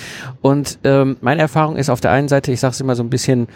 Und 0.41 0.79
ähm, 0.85 1.17
meine 1.19 1.41
Erfahrung 1.41 1.75
ist 1.75 1.89
auf 1.89 1.99
der 1.99 2.11
einen 2.11 2.29
Seite, 2.29 2.53
ich 2.53 2.61
sage 2.61 2.71
es 2.71 2.79
immer 2.79 2.95
so 2.95 3.03
ein 3.03 3.09
bisschen 3.09 3.47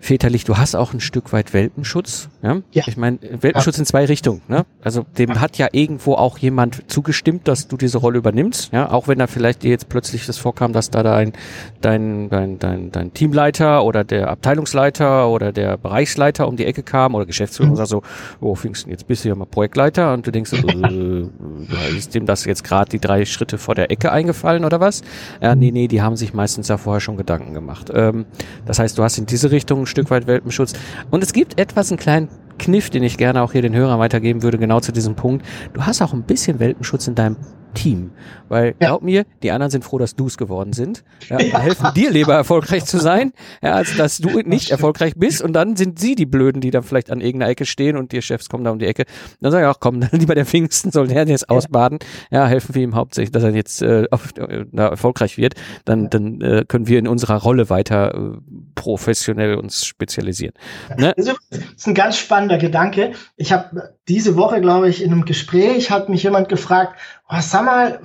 väterlich, 0.00 0.44
du 0.44 0.56
hast 0.56 0.74
auch 0.74 0.92
ein 0.92 1.00
Stück 1.00 1.32
weit 1.32 1.52
Welpenschutz. 1.52 2.28
Ja? 2.42 2.58
ja. 2.72 2.84
Ich 2.86 2.96
meine, 2.96 3.18
Welpenschutz 3.20 3.76
ja. 3.76 3.80
in 3.80 3.86
zwei 3.86 4.04
Richtungen. 4.04 4.42
Ne? 4.48 4.64
Also 4.82 5.04
dem 5.18 5.30
ja. 5.30 5.40
hat 5.40 5.58
ja 5.58 5.68
irgendwo 5.72 6.14
auch 6.14 6.38
jemand 6.38 6.90
zugestimmt, 6.90 7.48
dass 7.48 7.68
du 7.68 7.76
diese 7.76 7.98
Rolle 7.98 8.18
übernimmst. 8.18 8.72
Ja, 8.72 8.90
auch 8.90 9.08
wenn 9.08 9.18
da 9.18 9.26
vielleicht 9.26 9.62
dir 9.62 9.70
jetzt 9.70 9.88
plötzlich 9.88 10.26
das 10.26 10.38
vorkam, 10.38 10.72
dass 10.72 10.90
da 10.90 11.02
dein, 11.02 11.32
dein, 11.80 12.28
dein, 12.30 12.58
dein, 12.58 12.92
dein 12.92 13.12
Teamleiter 13.12 13.84
oder 13.84 14.04
der 14.04 14.30
Abteilungsleiter 14.30 15.28
oder 15.28 15.52
der 15.52 15.76
Bereichsleiter 15.76 16.46
um 16.46 16.56
die 16.56 16.64
Ecke 16.64 16.82
kam 16.82 17.14
oder 17.14 17.26
Geschäftsführer 17.26 17.66
mhm. 17.66 17.72
und 17.72 17.76
sagt 17.76 17.90
so, 17.90 18.02
oh, 18.40 18.54
Pfingsten, 18.54 18.90
jetzt 18.90 19.06
bist 19.06 19.24
du 19.24 19.28
ja 19.28 19.34
mal 19.34 19.46
Projektleiter 19.46 20.12
und 20.12 20.26
du 20.26 20.30
denkst, 20.30 20.52
äh, 20.52 21.96
ist 21.96 22.14
dem 22.14 22.26
das 22.26 22.44
jetzt 22.44 22.62
gerade 22.62 22.90
die 22.90 23.00
drei 23.00 23.24
Schritte 23.24 23.58
vor 23.58 23.74
der 23.74 23.90
Ecke 23.90 24.12
eingefallen 24.12 24.64
oder 24.64 24.80
was? 24.80 25.02
Ja, 25.40 25.54
nee, 25.54 25.70
nee, 25.70 25.88
die 25.88 26.02
haben 26.02 26.16
sich 26.16 26.34
meistens 26.34 26.68
ja 26.68 26.76
vorher 26.76 27.00
schon 27.00 27.16
Gedanken 27.16 27.54
gemacht. 27.54 27.90
Ähm, 27.92 28.26
das 28.64 28.78
heißt, 28.78 28.96
du 28.96 29.02
hast 29.02 29.18
in 29.18 29.26
diese 29.26 29.50
Richtung 29.50 29.86
Stück 29.88 30.10
weit 30.10 30.26
Welpenschutz. 30.26 30.74
Und 31.10 31.22
es 31.22 31.32
gibt 31.32 31.58
etwas, 31.58 31.90
einen 31.90 31.98
kleinen 31.98 32.28
Kniff, 32.58 32.90
den 32.90 33.02
ich 33.02 33.16
gerne 33.16 33.42
auch 33.42 33.52
hier 33.52 33.62
den 33.62 33.74
Hörern 33.74 33.98
weitergeben 33.98 34.42
würde, 34.42 34.58
genau 34.58 34.80
zu 34.80 34.92
diesem 34.92 35.14
Punkt. 35.14 35.44
Du 35.72 35.82
hast 35.82 36.02
auch 36.02 36.12
ein 36.12 36.22
bisschen 36.22 36.58
Welpenschutz 36.58 37.06
in 37.08 37.14
deinem 37.14 37.36
Team. 37.74 38.12
Weil, 38.48 38.68
ja. 38.80 38.88
glaub 38.88 39.02
mir, 39.02 39.24
die 39.42 39.50
anderen 39.50 39.70
sind 39.70 39.84
froh, 39.84 39.98
dass 39.98 40.16
du 40.16 40.26
es 40.26 40.38
geworden 40.38 40.72
sind. 40.72 41.04
Ja, 41.28 41.40
ja. 41.40 41.58
helfen 41.58 41.88
dir 41.94 42.10
lieber 42.10 42.34
erfolgreich 42.34 42.84
zu 42.84 42.98
sein, 42.98 43.32
ja, 43.62 43.72
als 43.74 43.96
dass 43.96 44.18
du 44.18 44.40
nicht 44.40 44.70
erfolgreich 44.70 45.14
bist. 45.16 45.42
Und 45.42 45.52
dann 45.52 45.76
sind 45.76 45.98
sie 45.98 46.14
die 46.14 46.26
Blöden, 46.26 46.60
die 46.60 46.70
dann 46.70 46.82
vielleicht 46.82 47.10
an 47.10 47.20
irgendeiner 47.20 47.50
Ecke 47.50 47.66
stehen 47.66 47.96
und 47.96 48.12
die 48.12 48.22
Chefs 48.22 48.48
kommen 48.48 48.64
da 48.64 48.70
um 48.70 48.78
die 48.78 48.86
Ecke. 48.86 49.04
Dann 49.40 49.52
sag 49.52 49.60
ich 49.60 49.66
auch, 49.66 49.80
komm, 49.80 50.00
dann 50.00 50.10
lieber 50.18 50.34
der 50.34 50.46
Pfingsten 50.46 50.90
soll 50.90 51.08
der 51.08 51.26
jetzt 51.26 51.50
ausbaden. 51.50 51.98
Ja, 52.30 52.46
helfen 52.46 52.74
wir 52.74 52.82
ihm 52.82 52.94
hauptsächlich, 52.94 53.32
dass 53.32 53.42
er 53.42 53.54
jetzt 53.54 53.82
äh, 53.82 54.06
auf, 54.10 54.32
äh, 54.36 54.64
erfolgreich 54.76 55.36
wird. 55.36 55.54
Dann, 55.84 56.10
dann 56.10 56.40
äh, 56.40 56.64
können 56.66 56.86
wir 56.86 56.98
in 56.98 57.08
unserer 57.08 57.36
Rolle 57.36 57.70
weiter 57.70 58.14
äh, 58.14 58.38
professionell 58.74 59.56
uns 59.56 59.84
spezialisieren. 59.84 60.54
Ne? 60.96 61.12
Das 61.16 61.28
ist 61.50 61.86
ein 61.86 61.94
ganz 61.94 62.16
spannender 62.16 62.58
Gedanke. 62.58 63.12
Ich 63.36 63.52
habe 63.52 63.94
diese 64.08 64.36
Woche, 64.36 64.60
glaube 64.60 64.88
ich, 64.88 65.02
in 65.02 65.12
einem 65.12 65.24
Gespräch 65.24 65.90
hat 65.90 66.08
mich 66.08 66.22
jemand 66.22 66.48
gefragt, 66.48 66.98
oh, 67.28 67.36
sag 67.40 67.64
mal, 67.64 68.00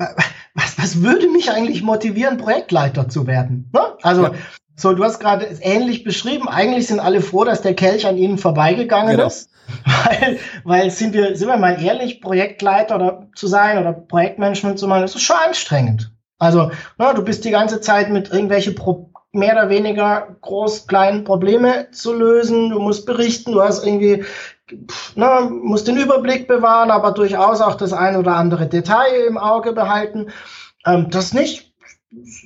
was, 0.53 0.77
was 0.77 1.01
würde 1.01 1.27
mich 1.29 1.51
eigentlich 1.51 1.81
motivieren, 1.81 2.38
Projektleiter 2.38 3.09
zu 3.09 3.27
werden? 3.27 3.69
Ne? 3.73 3.81
Also, 4.01 4.23
ja. 4.23 4.31
so, 4.75 4.93
du 4.93 5.03
hast 5.03 5.19
gerade 5.19 5.47
ähnlich 5.62 6.03
beschrieben, 6.03 6.47
eigentlich 6.47 6.88
sind 6.88 6.99
alle 6.99 7.21
froh, 7.21 7.43
dass 7.43 7.62
der 7.62 7.73
Kelch 7.73 8.05
an 8.05 8.17
ihnen 8.17 8.38
vorbeigegangen 8.38 9.15
genau. 9.15 9.27
ist. 9.27 9.49
Weil, 9.86 10.39
weil 10.65 10.91
sind 10.91 11.13
wir, 11.13 11.38
sind 11.38 11.47
wir 11.47 11.55
mal 11.55 11.81
ehrlich, 11.81 12.19
Projektleiter 12.19 12.95
oder 12.95 13.27
zu 13.33 13.47
sein 13.47 13.77
oder 13.77 13.93
Projektmanagement 13.93 14.77
zu 14.77 14.89
machen, 14.89 15.03
das 15.03 15.15
ist 15.15 15.21
schon 15.21 15.38
anstrengend. 15.38 16.12
Also, 16.38 16.69
ne, 16.99 17.13
du 17.15 17.23
bist 17.23 17.45
die 17.45 17.51
ganze 17.51 17.79
Zeit 17.79 18.09
mit 18.09 18.29
irgendwelche 18.29 18.73
Pro 18.73 19.09
mehr 19.31 19.53
oder 19.53 19.69
weniger 19.69 20.36
groß, 20.41 20.88
kleinen 20.88 21.23
Probleme 21.23 21.88
zu 21.91 22.13
lösen. 22.13 22.69
Du 22.69 22.79
musst 22.79 23.05
berichten, 23.05 23.53
du 23.53 23.62
hast 23.62 23.86
irgendwie 23.86 24.25
na, 25.15 25.41
muss 25.41 25.84
den 25.84 25.97
Überblick 25.97 26.47
bewahren, 26.47 26.91
aber 26.91 27.12
durchaus 27.12 27.62
auch 27.62 27.76
das 27.76 27.93
ein 27.93 28.15
oder 28.15 28.36
andere 28.36 28.67
Detail 28.67 29.26
im 29.28 29.38
Auge 29.38 29.73
behalten. 29.73 30.28
Ähm, 30.86 31.10
das 31.10 31.34
nicht. 31.34 31.73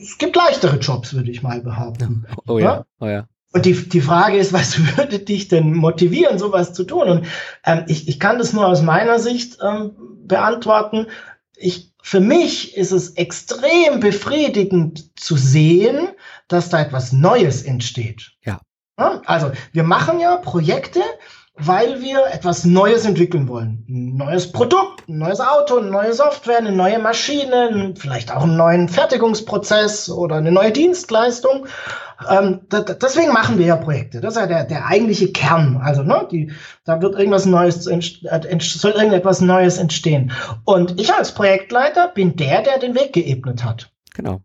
Es 0.02 0.18
gibt 0.18 0.36
leichtere 0.36 0.78
Jobs, 0.78 1.14
würde 1.14 1.30
ich 1.30 1.44
mal 1.44 1.62
behaupten. 1.62 2.26
Oh 2.48 2.58
ja, 2.58 2.86
oh 3.00 3.06
ja. 3.06 3.28
Und 3.54 3.66
die, 3.66 3.90
die 3.90 4.02
Frage 4.02 4.38
ist, 4.38 4.54
was 4.54 4.98
würde 4.98 5.20
dich 5.20 5.48
denn 5.48 5.74
motivieren, 5.74 6.40
sowas 6.40 6.74
zu 6.74 6.84
tun? 6.84 7.10
Und 7.10 7.28
ähm, 7.66 7.86
ich, 7.88 8.08
ich 8.08 8.20
kann 8.20 8.38
das 8.38 8.54
nur 8.54 8.68
aus 8.68 8.82
meiner 8.82 9.20
Sicht 9.20 9.58
ähm, 9.62 9.92
beantworten. 10.26 11.08
Ich, 11.56 11.94
für 12.02 12.20
mich 12.20 12.78
ist 12.78 12.92
es 12.92 13.12
extrem 13.12 14.00
befriedigend 14.00 15.20
zu 15.20 15.36
sehen, 15.36 16.10
dass 16.48 16.70
da 16.70 16.82
etwas 16.82 17.12
Neues 17.12 17.64
entsteht. 17.64 18.34
Ja. 18.44 18.60
Also 18.96 19.52
wir 19.74 19.84
machen 19.84 20.20
ja 20.20 20.38
Projekte, 20.38 21.02
weil 21.60 22.02
wir 22.02 22.20
etwas 22.32 22.66
Neues 22.66 23.06
entwickeln 23.06 23.48
wollen. 23.48 23.84
Ein 23.90 24.18
neues 24.18 24.52
Produkt, 24.52 25.08
ein 25.10 25.18
neues 25.18 25.40
Auto, 25.40 25.78
eine 25.78 25.90
neue 25.90 26.14
Software, 26.14 26.60
eine 26.60 26.72
neue 26.72 27.00
Maschine, 27.00 27.94
vielleicht 27.98 28.32
auch 28.32 28.44
einen 28.44 28.58
neuen 28.58 28.90
Fertigungsprozess 28.90 30.10
oder 30.10 30.36
eine 30.36 30.52
neue 30.52 30.72
Dienstleistung. 30.72 31.66
Ähm, 32.30 32.62
deswegen 33.02 33.34
machen 33.34 33.58
wir 33.58 33.66
ja 33.66 33.76
Projekte. 33.76 34.22
Das 34.22 34.36
ist 34.36 34.40
ja 34.40 34.48
der, 34.48 34.66
der 34.66 34.86
eigentliche 34.86 35.32
Kern. 35.32 35.82
Also, 35.84 36.04
ne, 36.04 36.28
die, 36.32 36.52
da 36.86 37.02
wird 37.02 37.16
irgendwas 37.16 37.46
Neues, 37.46 37.88
äh, 37.88 38.00
soll 38.60 38.92
irgendetwas 38.92 39.42
Neues 39.42 39.78
entstehen. 39.78 40.32
Und 40.64 41.00
ich 41.00 41.14
als 41.14 41.32
Projektleiter 41.32 42.08
bin 42.08 42.36
der, 42.36 42.62
der 42.62 42.80
den 42.80 42.96
Weg 42.96 43.14
geebnet 43.14 43.64
hat. 43.64 43.92
Genau 44.14 44.42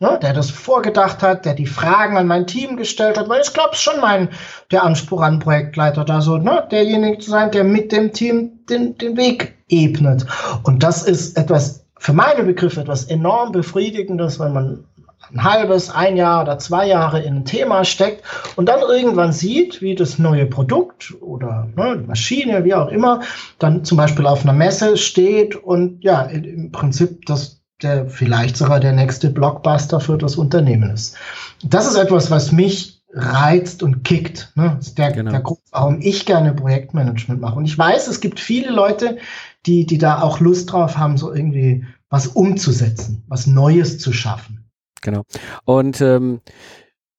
ne, 0.00 0.18
der 0.20 0.32
das 0.32 0.50
vorgedacht 0.50 1.22
hat, 1.22 1.44
der 1.44 1.54
die 1.54 1.66
Fragen 1.66 2.16
an 2.16 2.26
mein 2.26 2.46
Team 2.46 2.76
gestellt 2.76 3.18
hat, 3.18 3.28
weil 3.28 3.42
ich 3.42 3.52
glaube, 3.52 3.70
es 3.72 3.80
schon 3.80 4.00
mein 4.00 4.28
der 4.70 4.84
Anspruch 4.84 5.22
an 5.22 5.38
Projektleiter 5.38 6.04
da 6.04 6.20
so, 6.20 6.36
ne, 6.36 6.66
derjenige 6.70 7.18
zu 7.18 7.30
sein, 7.30 7.50
der 7.50 7.64
mit 7.64 7.92
dem 7.92 8.12
Team 8.12 8.64
den, 8.68 8.96
den 8.98 9.16
Weg 9.16 9.56
ebnet. 9.68 10.26
Und 10.62 10.82
das 10.82 11.02
ist 11.04 11.36
etwas, 11.38 11.86
für 11.98 12.12
meine 12.12 12.44
Begriffe, 12.44 12.80
etwas 12.80 13.04
enorm 13.04 13.52
befriedigendes, 13.52 14.38
wenn 14.40 14.52
man 14.52 14.84
ein 15.32 15.42
halbes, 15.42 15.90
ein 15.90 16.16
Jahr 16.16 16.42
oder 16.42 16.58
zwei 16.58 16.86
Jahre 16.86 17.22
in 17.22 17.36
ein 17.36 17.44
Thema 17.44 17.84
steckt 17.84 18.22
und 18.56 18.68
dann 18.68 18.80
irgendwann 18.80 19.32
sieht, 19.32 19.80
wie 19.80 19.94
das 19.94 20.18
neue 20.18 20.46
Produkt 20.46 21.14
oder 21.20 21.68
ne, 21.76 22.04
Maschine, 22.06 22.64
wie 22.64 22.74
auch 22.74 22.88
immer, 22.88 23.22
dann 23.58 23.84
zum 23.84 23.96
Beispiel 23.96 24.26
auf 24.26 24.42
einer 24.42 24.52
Messe 24.52 24.96
steht 24.96 25.56
und 25.56 26.04
ja, 26.04 26.22
im 26.22 26.72
Prinzip 26.72 27.24
das 27.26 27.63
der 27.84 28.06
vielleicht 28.06 28.56
sogar 28.56 28.80
der 28.80 28.92
nächste 28.92 29.30
Blockbuster 29.30 30.00
für 30.00 30.18
das 30.18 30.36
Unternehmen 30.36 30.90
ist. 30.90 31.16
Das 31.62 31.86
ist 31.86 31.96
etwas, 31.96 32.30
was 32.30 32.50
mich 32.50 33.02
reizt 33.12 33.82
und 33.82 34.02
kickt. 34.02 34.52
Ne? 34.56 34.74
Das 34.76 34.88
ist 34.88 34.98
der, 34.98 35.12
genau. 35.12 35.30
der 35.30 35.40
Grund, 35.40 35.60
warum 35.70 36.00
ich 36.00 36.26
gerne 36.26 36.52
Projektmanagement 36.52 37.40
mache. 37.40 37.56
Und 37.56 37.64
ich 37.64 37.78
weiß, 37.78 38.08
es 38.08 38.20
gibt 38.20 38.40
viele 38.40 38.70
Leute, 38.70 39.18
die, 39.66 39.86
die 39.86 39.98
da 39.98 40.20
auch 40.20 40.40
Lust 40.40 40.72
drauf 40.72 40.96
haben, 40.96 41.16
so 41.16 41.32
irgendwie 41.32 41.84
was 42.10 42.26
umzusetzen, 42.26 43.22
was 43.28 43.46
Neues 43.46 43.98
zu 43.98 44.12
schaffen. 44.12 44.64
Genau. 45.00 45.22
Und 45.64 46.00
ähm, 46.00 46.40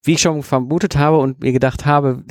wie 0.05 0.13
ich 0.13 0.21
schon 0.21 0.43
vermutet 0.43 0.97
habe 0.97 1.17
und 1.17 1.41
mir 1.41 1.51
gedacht 1.51 1.85
habe, 1.85 2.23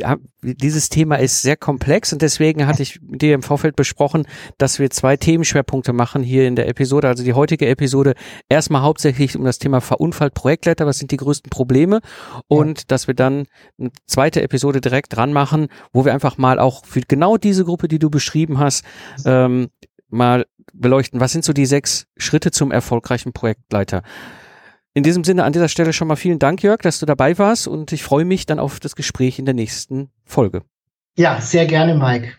dieses 0.43 0.89
Thema 0.89 1.17
ist 1.17 1.43
sehr 1.43 1.57
komplex 1.57 2.13
und 2.13 2.23
deswegen 2.23 2.67
hatte 2.67 2.83
ich 2.83 3.01
mit 3.01 3.21
dir 3.21 3.35
im 3.35 3.43
Vorfeld 3.43 3.75
besprochen, 3.75 4.27
dass 4.59 4.79
wir 4.79 4.91
zwei 4.91 5.17
Themenschwerpunkte 5.17 5.93
machen 5.93 6.23
hier 6.23 6.47
in 6.47 6.55
der 6.55 6.69
Episode. 6.69 7.09
Also 7.09 7.25
die 7.25 7.33
heutige 7.33 7.67
Episode 7.67 8.15
erstmal 8.49 8.83
hauptsächlich 8.83 9.37
um 9.37 9.45
das 9.45 9.59
Thema 9.59 9.81
verunfallt 9.81 10.35
Projektleiter, 10.35 10.87
was 10.87 10.99
sind 10.99 11.11
die 11.11 11.17
größten 11.17 11.51
Probleme 11.51 12.01
und 12.47 12.79
ja. 12.79 12.85
dass 12.89 13.09
wir 13.09 13.15
dann 13.15 13.47
eine 13.79 13.91
zweite 14.07 14.43
Episode 14.43 14.81
direkt 14.81 15.17
dran 15.17 15.33
machen, 15.33 15.67
wo 15.93 16.05
wir 16.05 16.15
einfach 16.15 16.39
mal 16.39 16.61
auch 16.61 16.85
für 16.85 17.01
genau 17.01 17.37
diese 17.37 17.65
Gruppe, 17.65 17.89
die 17.89 17.99
du 17.99 18.09
beschrieben 18.09 18.59
hast, 18.59 18.85
ähm, 19.25 19.69
mal 20.09 20.47
beleuchten, 20.73 21.21
was 21.21 21.33
sind 21.33 21.45
so 21.45 21.53
die 21.53 21.67
sechs 21.67 22.07
Schritte 22.17 22.51
zum 22.51 22.71
erfolgreichen 22.71 23.33
Projektleiter. 23.33 24.03
In 24.97 25.03
diesem 25.03 25.25
Sinne 25.25 25.43
an 25.43 25.53
dieser 25.53 25.69
Stelle 25.69 25.93
schon 25.93 26.07
mal 26.07 26.15
vielen 26.15 26.39
Dank, 26.39 26.63
Jörg, 26.63 26.79
dass 26.81 27.01
du 27.01 27.07
dabei 27.07 27.37
warst 27.37 27.67
und 27.67 27.91
ich 27.91 28.05
freue 28.05 28.25
mich 28.25 28.47
dann 28.47 28.61
auf 28.61 28.79
das 28.79 28.95
Gespräch 28.95 29.41
in 29.41 29.45
der 29.45 29.55
nächsten 29.55 30.09
Folge. 30.25 30.63
Ja, 31.19 31.41
sehr 31.41 31.67
gerne, 31.67 31.97
Mike. 31.97 32.35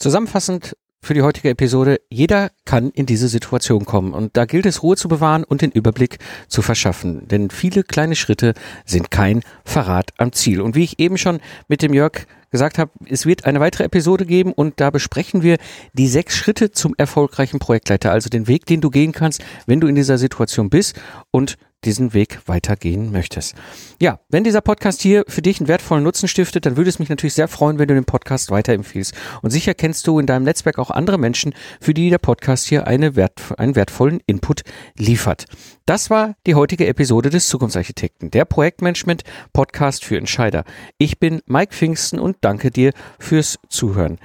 Zusammenfassend 0.00 0.76
für 1.00 1.14
die 1.14 1.22
heutige 1.22 1.50
Episode, 1.50 2.00
jeder 2.10 2.50
kann 2.64 2.90
in 2.90 3.06
diese 3.06 3.28
Situation 3.28 3.84
kommen 3.84 4.14
und 4.14 4.36
da 4.36 4.46
gilt 4.46 4.66
es 4.66 4.82
Ruhe 4.82 4.96
zu 4.96 5.06
bewahren 5.06 5.44
und 5.44 5.62
den 5.62 5.70
Überblick 5.70 6.18
zu 6.48 6.60
verschaffen, 6.60 7.28
denn 7.28 7.50
viele 7.50 7.84
kleine 7.84 8.16
Schritte 8.16 8.54
sind 8.84 9.12
kein 9.12 9.42
Verrat 9.64 10.10
am 10.18 10.32
Ziel. 10.32 10.60
Und 10.60 10.74
wie 10.74 10.82
ich 10.82 10.98
eben 10.98 11.18
schon 11.18 11.38
mit 11.68 11.82
dem 11.82 11.94
Jörg 11.94 12.26
gesagt 12.50 12.78
habe, 12.78 12.90
es 13.06 13.26
wird 13.26 13.44
eine 13.44 13.60
weitere 13.60 13.84
Episode 13.84 14.26
geben 14.26 14.52
und 14.52 14.80
da 14.80 14.90
besprechen 14.90 15.42
wir 15.42 15.58
die 15.92 16.08
sechs 16.08 16.36
Schritte 16.36 16.70
zum 16.70 16.94
erfolgreichen 16.96 17.58
Projektleiter, 17.58 18.12
also 18.12 18.28
den 18.28 18.48
Weg, 18.48 18.66
den 18.66 18.80
du 18.80 18.90
gehen 18.90 19.12
kannst, 19.12 19.44
wenn 19.66 19.80
du 19.80 19.86
in 19.86 19.94
dieser 19.94 20.18
Situation 20.18 20.70
bist 20.70 21.00
und 21.30 21.56
diesen 21.84 22.12
Weg 22.12 22.40
weitergehen 22.46 23.12
möchtest. 23.12 23.54
Ja, 24.00 24.20
wenn 24.28 24.44
dieser 24.44 24.60
Podcast 24.60 25.00
hier 25.00 25.24
für 25.28 25.42
dich 25.42 25.60
einen 25.60 25.68
wertvollen 25.68 26.02
Nutzen 26.02 26.28
stiftet, 26.28 26.66
dann 26.66 26.76
würde 26.76 26.90
es 26.90 26.98
mich 26.98 27.08
natürlich 27.08 27.34
sehr 27.34 27.48
freuen, 27.48 27.78
wenn 27.78 27.88
du 27.88 27.94
den 27.94 28.04
Podcast 28.04 28.50
weiterempfiehlst. 28.50 29.14
Und 29.42 29.50
sicher 29.50 29.74
kennst 29.74 30.06
du 30.06 30.18
in 30.18 30.26
deinem 30.26 30.44
Netzwerk 30.44 30.78
auch 30.78 30.90
andere 30.90 31.18
Menschen, 31.18 31.54
für 31.80 31.94
die 31.94 32.10
der 32.10 32.18
Podcast 32.18 32.66
hier 32.66 32.86
eine 32.86 33.14
wert, 33.16 33.40
einen 33.56 33.76
wertvollen 33.76 34.20
Input 34.26 34.62
liefert. 34.96 35.44
Das 35.86 36.10
war 36.10 36.34
die 36.46 36.54
heutige 36.54 36.86
Episode 36.86 37.30
des 37.30 37.48
Zukunftsarchitekten, 37.48 38.30
der 38.30 38.44
Projektmanagement 38.44 39.22
Podcast 39.52 40.04
für 40.04 40.18
Entscheider. 40.18 40.64
Ich 40.98 41.18
bin 41.18 41.42
Mike 41.46 41.74
Pfingsten 41.74 42.18
und 42.18 42.36
danke 42.40 42.70
dir 42.70 42.92
fürs 43.18 43.58
Zuhören. 43.68 44.18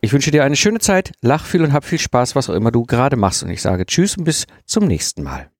Ich 0.00 0.12
wünsche 0.12 0.30
dir 0.30 0.44
eine 0.44 0.56
schöne 0.56 0.78
Zeit, 0.78 1.12
lach 1.22 1.44
viel 1.44 1.62
und 1.62 1.72
hab 1.72 1.84
viel 1.84 1.98
Spaß, 1.98 2.36
was 2.36 2.48
auch 2.48 2.54
immer 2.54 2.70
du 2.70 2.84
gerade 2.84 3.16
machst. 3.16 3.42
Und 3.42 3.50
ich 3.50 3.62
sage 3.62 3.86
Tschüss 3.86 4.16
und 4.16 4.24
bis 4.24 4.46
zum 4.64 4.86
nächsten 4.86 5.22
Mal. 5.22 5.50